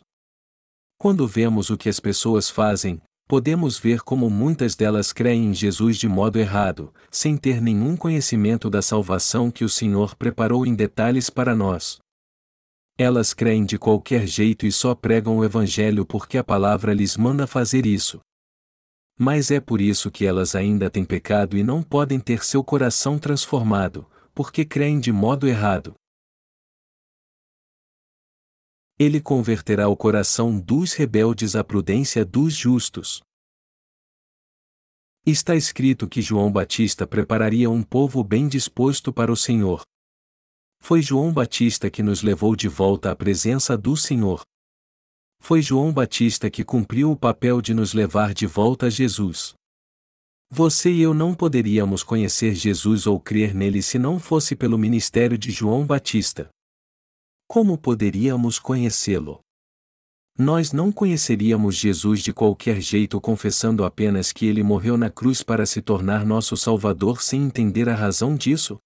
Quando 0.97 1.27
vemos 1.27 1.71
o 1.71 1.77
que 1.77 1.89
as 1.89 1.99
pessoas 1.99 2.51
fazem, 2.51 3.01
podemos 3.31 3.79
ver 3.79 4.01
como 4.01 4.29
muitas 4.29 4.75
delas 4.75 5.13
creem 5.13 5.45
em 5.45 5.53
Jesus 5.53 5.95
de 5.95 6.05
modo 6.05 6.37
errado, 6.37 6.93
sem 7.09 7.37
ter 7.37 7.61
nenhum 7.61 7.95
conhecimento 7.95 8.69
da 8.69 8.81
salvação 8.81 9.49
que 9.49 9.63
o 9.63 9.69
Senhor 9.69 10.17
preparou 10.17 10.65
em 10.65 10.75
detalhes 10.75 11.29
para 11.29 11.55
nós. 11.55 11.97
Elas 12.97 13.33
creem 13.33 13.63
de 13.63 13.77
qualquer 13.77 14.27
jeito 14.27 14.65
e 14.65 14.71
só 14.71 14.93
pregam 14.93 15.37
o 15.37 15.45
Evangelho 15.45 16.05
porque 16.05 16.37
a 16.37 16.43
palavra 16.43 16.93
lhes 16.93 17.15
manda 17.15 17.47
fazer 17.47 17.85
isso. 17.85 18.19
Mas 19.17 19.49
é 19.49 19.61
por 19.61 19.79
isso 19.79 20.11
que 20.11 20.25
elas 20.25 20.53
ainda 20.53 20.89
têm 20.89 21.05
pecado 21.05 21.55
e 21.55 21.63
não 21.63 21.81
podem 21.81 22.19
ter 22.19 22.43
seu 22.43 22.61
coração 22.61 23.17
transformado, 23.17 24.05
porque 24.35 24.65
creem 24.65 24.99
de 24.99 25.13
modo 25.13 25.47
errado. 25.47 25.93
Ele 29.03 29.19
converterá 29.19 29.89
o 29.89 29.97
coração 29.97 30.59
dos 30.59 30.93
rebeldes 30.93 31.55
à 31.55 31.63
prudência 31.63 32.23
dos 32.23 32.53
justos. 32.53 33.19
Está 35.25 35.55
escrito 35.55 36.07
que 36.07 36.21
João 36.21 36.51
Batista 36.51 37.07
prepararia 37.07 37.67
um 37.67 37.81
povo 37.81 38.23
bem 38.23 38.47
disposto 38.47 39.11
para 39.11 39.31
o 39.31 39.35
Senhor. 39.35 39.81
Foi 40.79 41.01
João 41.01 41.33
Batista 41.33 41.89
que 41.89 42.03
nos 42.03 42.21
levou 42.21 42.55
de 42.55 42.67
volta 42.67 43.09
à 43.09 43.15
presença 43.15 43.75
do 43.75 43.97
Senhor. 43.97 44.43
Foi 45.39 45.63
João 45.63 45.91
Batista 45.91 46.47
que 46.47 46.63
cumpriu 46.63 47.09
o 47.11 47.17
papel 47.17 47.59
de 47.59 47.73
nos 47.73 47.95
levar 47.95 48.35
de 48.35 48.45
volta 48.45 48.85
a 48.85 48.89
Jesus. 48.91 49.55
Você 50.47 50.91
e 50.91 51.01
eu 51.01 51.15
não 51.15 51.33
poderíamos 51.33 52.03
conhecer 52.03 52.53
Jesus 52.53 53.07
ou 53.07 53.19
crer 53.19 53.55
nele 53.55 53.81
se 53.81 53.97
não 53.97 54.19
fosse 54.19 54.55
pelo 54.55 54.77
ministério 54.77 55.39
de 55.39 55.49
João 55.49 55.87
Batista. 55.87 56.51
Como 57.53 57.77
poderíamos 57.77 58.57
conhecê-lo? 58.57 59.41
Nós 60.39 60.71
não 60.71 60.89
conheceríamos 60.89 61.75
Jesus 61.75 62.21
de 62.21 62.31
qualquer 62.31 62.79
jeito 62.79 63.19
confessando 63.19 63.83
apenas 63.83 64.31
que 64.31 64.45
ele 64.45 64.63
morreu 64.63 64.95
na 64.95 65.09
cruz 65.09 65.43
para 65.43 65.65
se 65.65 65.81
tornar 65.81 66.25
nosso 66.25 66.55
Salvador 66.55 67.21
sem 67.21 67.43
entender 67.43 67.89
a 67.89 67.93
razão 67.93 68.37
disso? 68.37 68.79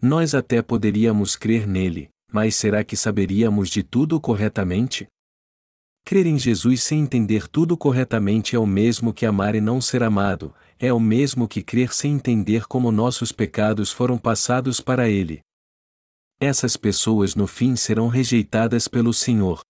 Nós 0.00 0.34
até 0.34 0.62
poderíamos 0.62 1.36
crer 1.36 1.66
nele, 1.66 2.08
mas 2.32 2.56
será 2.56 2.82
que 2.82 2.96
saberíamos 2.96 3.68
de 3.68 3.82
tudo 3.82 4.18
corretamente? 4.18 5.06
Crer 6.02 6.24
em 6.24 6.38
Jesus 6.38 6.82
sem 6.82 7.00
entender 7.02 7.46
tudo 7.46 7.76
corretamente 7.76 8.56
é 8.56 8.58
o 8.58 8.66
mesmo 8.66 9.12
que 9.12 9.26
amar 9.26 9.54
e 9.54 9.60
não 9.60 9.82
ser 9.82 10.02
amado, 10.02 10.54
é 10.78 10.90
o 10.94 10.98
mesmo 10.98 11.46
que 11.46 11.62
crer 11.62 11.92
sem 11.92 12.14
entender 12.14 12.64
como 12.66 12.90
nossos 12.90 13.32
pecados 13.32 13.92
foram 13.92 14.16
passados 14.16 14.80
para 14.80 15.10
Ele. 15.10 15.44
Essas 16.38 16.76
pessoas 16.76 17.34
no 17.34 17.46
fim 17.46 17.76
serão 17.76 18.08
rejeitadas 18.08 18.86
pelo 18.86 19.12
Senhor. 19.12 19.60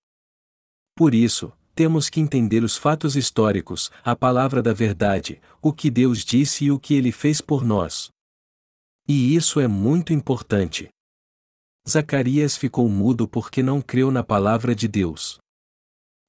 Por 0.97 1.15
isso, 1.15 1.53
temos 1.77 2.09
que 2.09 2.21
entender 2.21 2.65
os 2.65 2.77
fatos 2.77 3.15
históricos, 3.15 3.91
a 4.03 4.17
palavra 4.17 4.63
da 4.63 4.73
verdade, 4.73 5.41
o 5.63 5.73
que 5.73 5.91
Deus 5.91 6.25
disse 6.25 6.65
e 6.65 6.71
o 6.73 6.81
que 6.81 6.95
Ele 6.95 7.13
fez 7.13 7.41
por 7.41 7.65
nós. 7.65 8.11
E 9.07 9.37
isso 9.37 9.61
é 9.61 9.69
muito 9.69 10.13
importante. 10.13 10.89
Zacarias 11.89 12.57
ficou 12.57 12.89
mudo 12.89 13.29
porque 13.29 13.63
não 13.63 13.81
creu 13.81 14.11
na 14.11 14.25
palavra 14.25 14.75
de 14.75 14.89
Deus. 14.89 15.39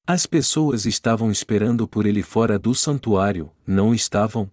As 0.06 0.28
pessoas 0.28 0.86
estavam 0.86 1.32
esperando 1.32 1.88
por 1.88 2.06
ele 2.06 2.22
fora 2.22 2.60
do 2.60 2.76
santuário, 2.76 3.52
não 3.66 3.94
estavam? 3.94 4.50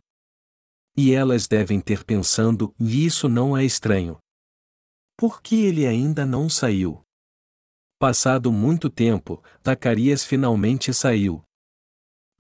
E 0.97 1.13
elas 1.13 1.47
devem 1.47 1.81
ter 1.81 2.05
pensando, 2.05 2.75
e 2.81 3.05
isso 3.05 3.29
não 3.29 3.55
é 3.55 3.65
estranho. 3.65 4.19
Por 5.17 5.41
que 5.41 5.65
ele 5.65 5.87
ainda 5.87 6.27
não 6.27 6.49
saiu? 6.49 7.03
Passado 7.99 8.53
muito 8.53 8.91
tempo, 8.91 9.43
Zacarias 9.65 10.25
finalmente 10.25 10.93
saiu. 10.93 11.43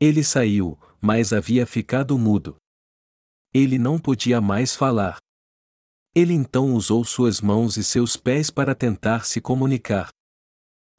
Ele 0.01 0.25
saiu, 0.25 0.79
mas 1.01 1.33
havia 1.33 1.67
ficado 1.67 2.19
mudo. 2.19 2.57
Ele 3.53 3.79
não 3.79 3.99
podia 3.99 4.41
mais 4.41 4.75
falar. 4.75 5.19
Ele 6.15 6.33
então 6.33 6.75
usou 6.75 7.05
suas 7.05 7.41
mãos 7.41 7.77
e 7.77 7.85
seus 7.85 8.17
pés 8.17 8.51
para 8.51 8.75
tentar 8.75 9.25
se 9.25 9.41
comunicar 9.41 10.11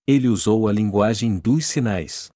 ele 0.07 0.27
usou 0.27 0.67
a 0.67 0.71
linguagem 0.71 1.39
dos 1.39 1.65
sinais. 1.65 2.29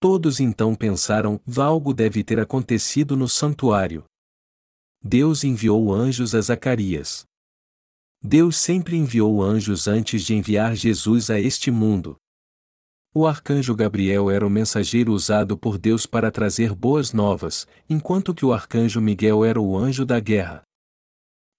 Todos 0.00 0.38
então 0.38 0.76
pensaram: 0.76 1.40
algo 1.56 1.92
deve 1.92 2.22
ter 2.22 2.38
acontecido 2.38 3.16
no 3.16 3.28
santuário. 3.28 4.04
Deus 5.02 5.42
enviou 5.42 5.92
anjos 5.92 6.34
a 6.34 6.40
Zacarias. 6.40 7.24
Deus 8.22 8.56
sempre 8.56 8.96
enviou 8.96 9.42
anjos 9.42 9.86
antes 9.86 10.22
de 10.22 10.34
enviar 10.34 10.74
Jesus 10.74 11.30
a 11.30 11.38
este 11.38 11.70
mundo. 11.70 12.16
O 13.14 13.26
arcanjo 13.26 13.74
Gabriel 13.74 14.30
era 14.30 14.46
o 14.46 14.50
mensageiro 14.50 15.12
usado 15.12 15.56
por 15.56 15.78
Deus 15.78 16.06
para 16.06 16.30
trazer 16.30 16.74
boas 16.74 17.12
novas, 17.12 17.66
enquanto 17.88 18.34
que 18.34 18.44
o 18.44 18.52
arcanjo 18.52 19.00
Miguel 19.00 19.44
era 19.44 19.60
o 19.60 19.76
anjo 19.76 20.04
da 20.04 20.20
guerra. 20.20 20.62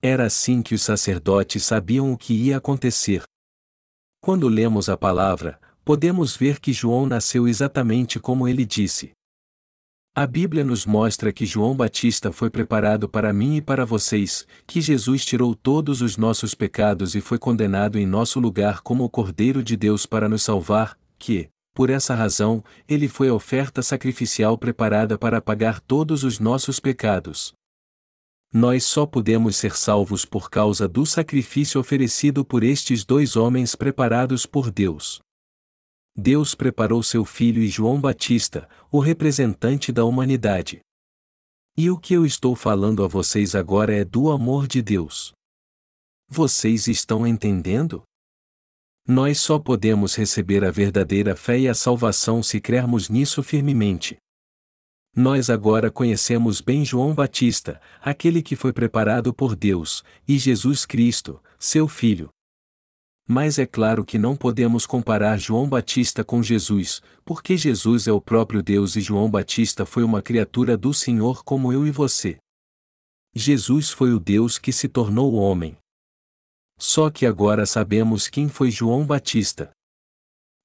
Era 0.02 0.26
assim 0.26 0.62
que 0.62 0.76
os 0.76 0.82
sacerdotes 0.82 1.64
sabiam 1.64 2.14
o 2.14 2.18
que 2.18 2.34
ia 2.34 2.58
acontecer, 2.58 3.24
quando 4.22 4.50
lemos 4.50 4.90
a 4.90 4.98
palavra, 4.98 5.58
podemos 5.86 6.36
ver 6.36 6.60
que 6.60 6.74
João 6.74 7.06
nasceu 7.06 7.48
exatamente 7.48 8.20
como 8.20 8.50
ele 8.50 8.66
disse. 8.66 9.14
A 10.20 10.28
Bíblia 10.28 10.66
nos 10.66 10.86
mostra 10.86 11.32
que 11.32 11.46
João 11.46 11.74
Batista 11.74 12.30
foi 12.30 12.50
preparado 12.50 13.08
para 13.08 13.32
mim 13.32 13.56
e 13.56 13.62
para 13.62 13.86
vocês, 13.86 14.46
que 14.68 14.82
Jesus 14.82 15.24
tirou 15.24 15.56
todos 15.56 16.02
os 16.02 16.18
nossos 16.18 16.54
pecados 16.54 17.16
e 17.16 17.22
foi 17.22 17.40
condenado 17.40 17.98
em 17.98 18.06
nosso 18.06 18.38
lugar 18.38 18.82
como 18.82 19.06
o 19.06 19.10
Cordeiro 19.10 19.64
de 19.64 19.78
Deus 19.78 20.06
para 20.06 20.28
nos 20.28 20.44
salvar, 20.44 21.00
que, 21.18 21.48
por 21.74 21.90
essa 21.90 22.14
razão, 22.16 22.62
ele 22.86 23.08
foi 23.08 23.30
a 23.30 23.34
oferta 23.34 23.82
sacrificial 23.82 24.58
preparada 24.58 25.18
para 25.18 25.38
apagar 25.38 25.80
todos 25.80 26.26
os 26.26 26.38
nossos 26.38 26.82
pecados. 26.82 27.54
Nós 28.54 28.84
só 28.84 29.06
podemos 29.06 29.56
ser 29.56 29.74
salvos 29.74 30.26
por 30.26 30.50
causa 30.50 30.86
do 30.86 31.06
sacrifício 31.06 31.80
oferecido 31.80 32.44
por 32.44 32.62
estes 32.62 33.06
dois 33.06 33.38
homens 33.38 33.74
preparados 33.74 34.46
por 34.46 34.70
Deus. 34.70 35.22
Deus 36.20 36.54
preparou 36.54 37.02
seu 37.02 37.24
filho 37.24 37.64
e 37.64 37.70
João 37.70 38.00
Batista, 38.00 38.68
o 38.92 39.00
representante 39.00 39.90
da 39.90 40.04
humanidade. 40.04 40.82
E 41.78 41.90
o 41.90 41.98
que 41.98 42.14
eu 42.14 42.26
estou 42.26 42.58
falando 42.58 43.06
a 43.06 43.08
vocês 43.08 43.56
agora 43.56 43.96
é 43.96 44.04
do 44.04 44.30
amor 44.30 44.68
de 44.68 44.82
Deus. 44.82 45.32
Vocês 46.28 46.88
estão 46.88 47.26
entendendo? 47.26 48.04
Nós 49.08 49.40
só 49.40 49.58
podemos 49.58 50.14
receber 50.14 50.66
a 50.66 50.70
verdadeira 50.70 51.38
fé 51.38 51.58
e 51.58 51.70
a 51.70 51.74
salvação 51.74 52.44
se 52.44 52.60
crermos 52.60 53.08
nisso 53.08 53.42
firmemente. 53.42 54.18
Nós 55.16 55.50
agora 55.50 55.90
conhecemos 55.90 56.60
bem 56.60 56.84
João 56.84 57.16
Batista, 57.16 57.82
aquele 58.02 58.44
que 58.44 58.58
foi 58.58 58.74
preparado 58.74 59.34
por 59.34 59.56
Deus, 59.56 60.04
e 60.28 60.38
Jesus 60.38 60.86
Cristo, 60.86 61.42
seu 61.58 61.88
Filho. 61.88 62.30
Mas 63.32 63.60
é 63.60 63.66
claro 63.68 64.04
que 64.04 64.18
não 64.18 64.36
podemos 64.36 64.88
comparar 64.88 65.38
João 65.38 65.70
Batista 65.70 66.24
com 66.24 66.42
Jesus, 66.42 67.00
porque 67.24 67.56
Jesus 67.56 68.08
é 68.08 68.12
o 68.12 68.20
próprio 68.20 68.64
Deus 68.64 68.96
e 68.96 69.02
João 69.02 69.30
Batista 69.30 69.86
foi 69.86 70.02
uma 70.04 70.20
criatura 70.20 70.76
do 70.76 70.92
Senhor 70.96 71.44
como 71.44 71.72
eu 71.72 71.86
e 71.86 71.92
você. 71.92 72.40
Jesus 73.36 73.92
foi 73.92 74.12
o 74.14 74.20
Deus 74.20 74.58
que 74.58 74.72
se 74.72 74.88
tornou 74.90 75.36
homem. 75.36 75.78
Só 76.76 77.12
que 77.12 77.24
agora 77.24 77.68
sabemos 77.68 78.28
quem 78.28 78.50
foi 78.50 78.72
João 78.72 79.06
Batista. 79.06 79.70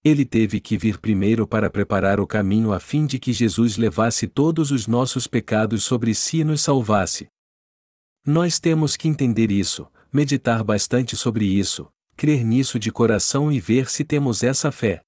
Ele 0.03 0.25
teve 0.25 0.59
que 0.59 0.79
vir 0.79 0.99
primeiro 0.99 1.47
para 1.47 1.69
preparar 1.69 2.19
o 2.19 2.27
caminho 2.27 2.73
a 2.73 2.81
fim 2.81 3.05
de 3.05 3.19
que 3.19 3.35
Jesus 3.35 3.77
levasse 3.77 4.27
todos 4.27 4.71
os 4.71 4.87
nossos 4.87 5.27
pecados 5.27 5.85
sobre 5.85 6.15
si 6.15 6.39
e 6.39 6.45
nos 6.45 6.62
salvasse. 6.62 7.27
Nós 8.27 8.59
temos 8.59 8.97
que 8.97 9.07
entender 9.07 9.51
isso, 9.51 9.87
meditar 10.11 10.65
bastante 10.65 11.15
sobre 11.15 11.45
isso, 11.45 11.91
crer 12.17 12.45
nisso 12.45 12.79
de 12.79 12.91
coração 12.91 13.51
e 13.51 13.61
ver 13.61 13.89
se 13.91 14.05
temos 14.05 14.43
essa 14.43 14.73
fé. 14.73 15.03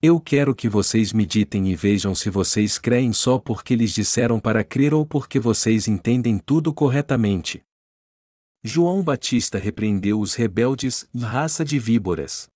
Eu 0.00 0.20
quero 0.20 0.54
que 0.54 0.68
vocês 0.68 1.12
meditem 1.12 1.68
e 1.68 1.74
vejam 1.74 2.14
se 2.14 2.30
vocês 2.30 2.78
creem 2.78 3.12
só 3.12 3.38
porque 3.38 3.74
lhes 3.74 3.92
disseram 3.92 4.38
para 4.38 4.62
crer 4.62 4.94
ou 4.94 5.04
porque 5.04 5.40
vocês 5.40 5.88
entendem 5.88 6.38
tudo 6.38 6.72
corretamente. 6.72 7.62
João 8.62 9.02
Batista 9.02 9.58
repreendeu 9.58 10.20
os 10.20 10.34
rebeldes, 10.34 11.08
raça 11.16 11.64
de 11.64 11.78
víboras. 11.78 12.48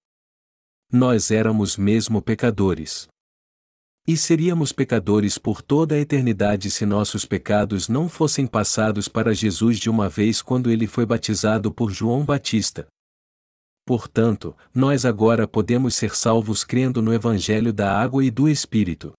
Nós 0.90 1.30
éramos 1.30 1.76
mesmo 1.76 2.22
pecadores. 2.22 3.08
E 4.06 4.16
seríamos 4.16 4.72
pecadores 4.72 5.38
por 5.38 5.62
toda 5.62 5.94
a 5.94 5.98
eternidade 5.98 6.70
se 6.70 6.84
nossos 6.84 7.24
pecados 7.24 7.88
não 7.88 8.08
fossem 8.08 8.46
passados 8.46 9.08
para 9.08 9.32
Jesus 9.34 9.78
de 9.78 9.88
uma 9.88 10.08
vez 10.08 10.42
quando 10.42 10.70
ele 10.70 10.86
foi 10.86 11.06
batizado 11.06 11.72
por 11.72 11.90
João 11.92 12.24
Batista. 12.24 12.86
Portanto, 13.84 14.56
nós 14.72 15.04
agora 15.04 15.46
podemos 15.46 15.94
ser 15.94 16.14
salvos 16.14 16.64
crendo 16.64 17.02
no 17.02 17.12
Evangelho 17.12 17.72
da 17.72 18.00
Água 18.00 18.24
e 18.24 18.30
do 18.30 18.48
Espírito. 18.48 19.12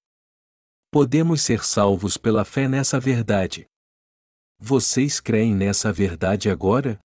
Podemos 0.91 1.41
ser 1.41 1.64
salvos 1.64 2.18
pela 2.18 2.45
fé 2.45 2.68
nessa 2.68 2.99
verdade. 2.99 3.66
Vocês 4.59 5.20
creem 5.20 5.53
nessa 5.53 5.91
verdade 5.91 6.49
agora? 6.49 6.99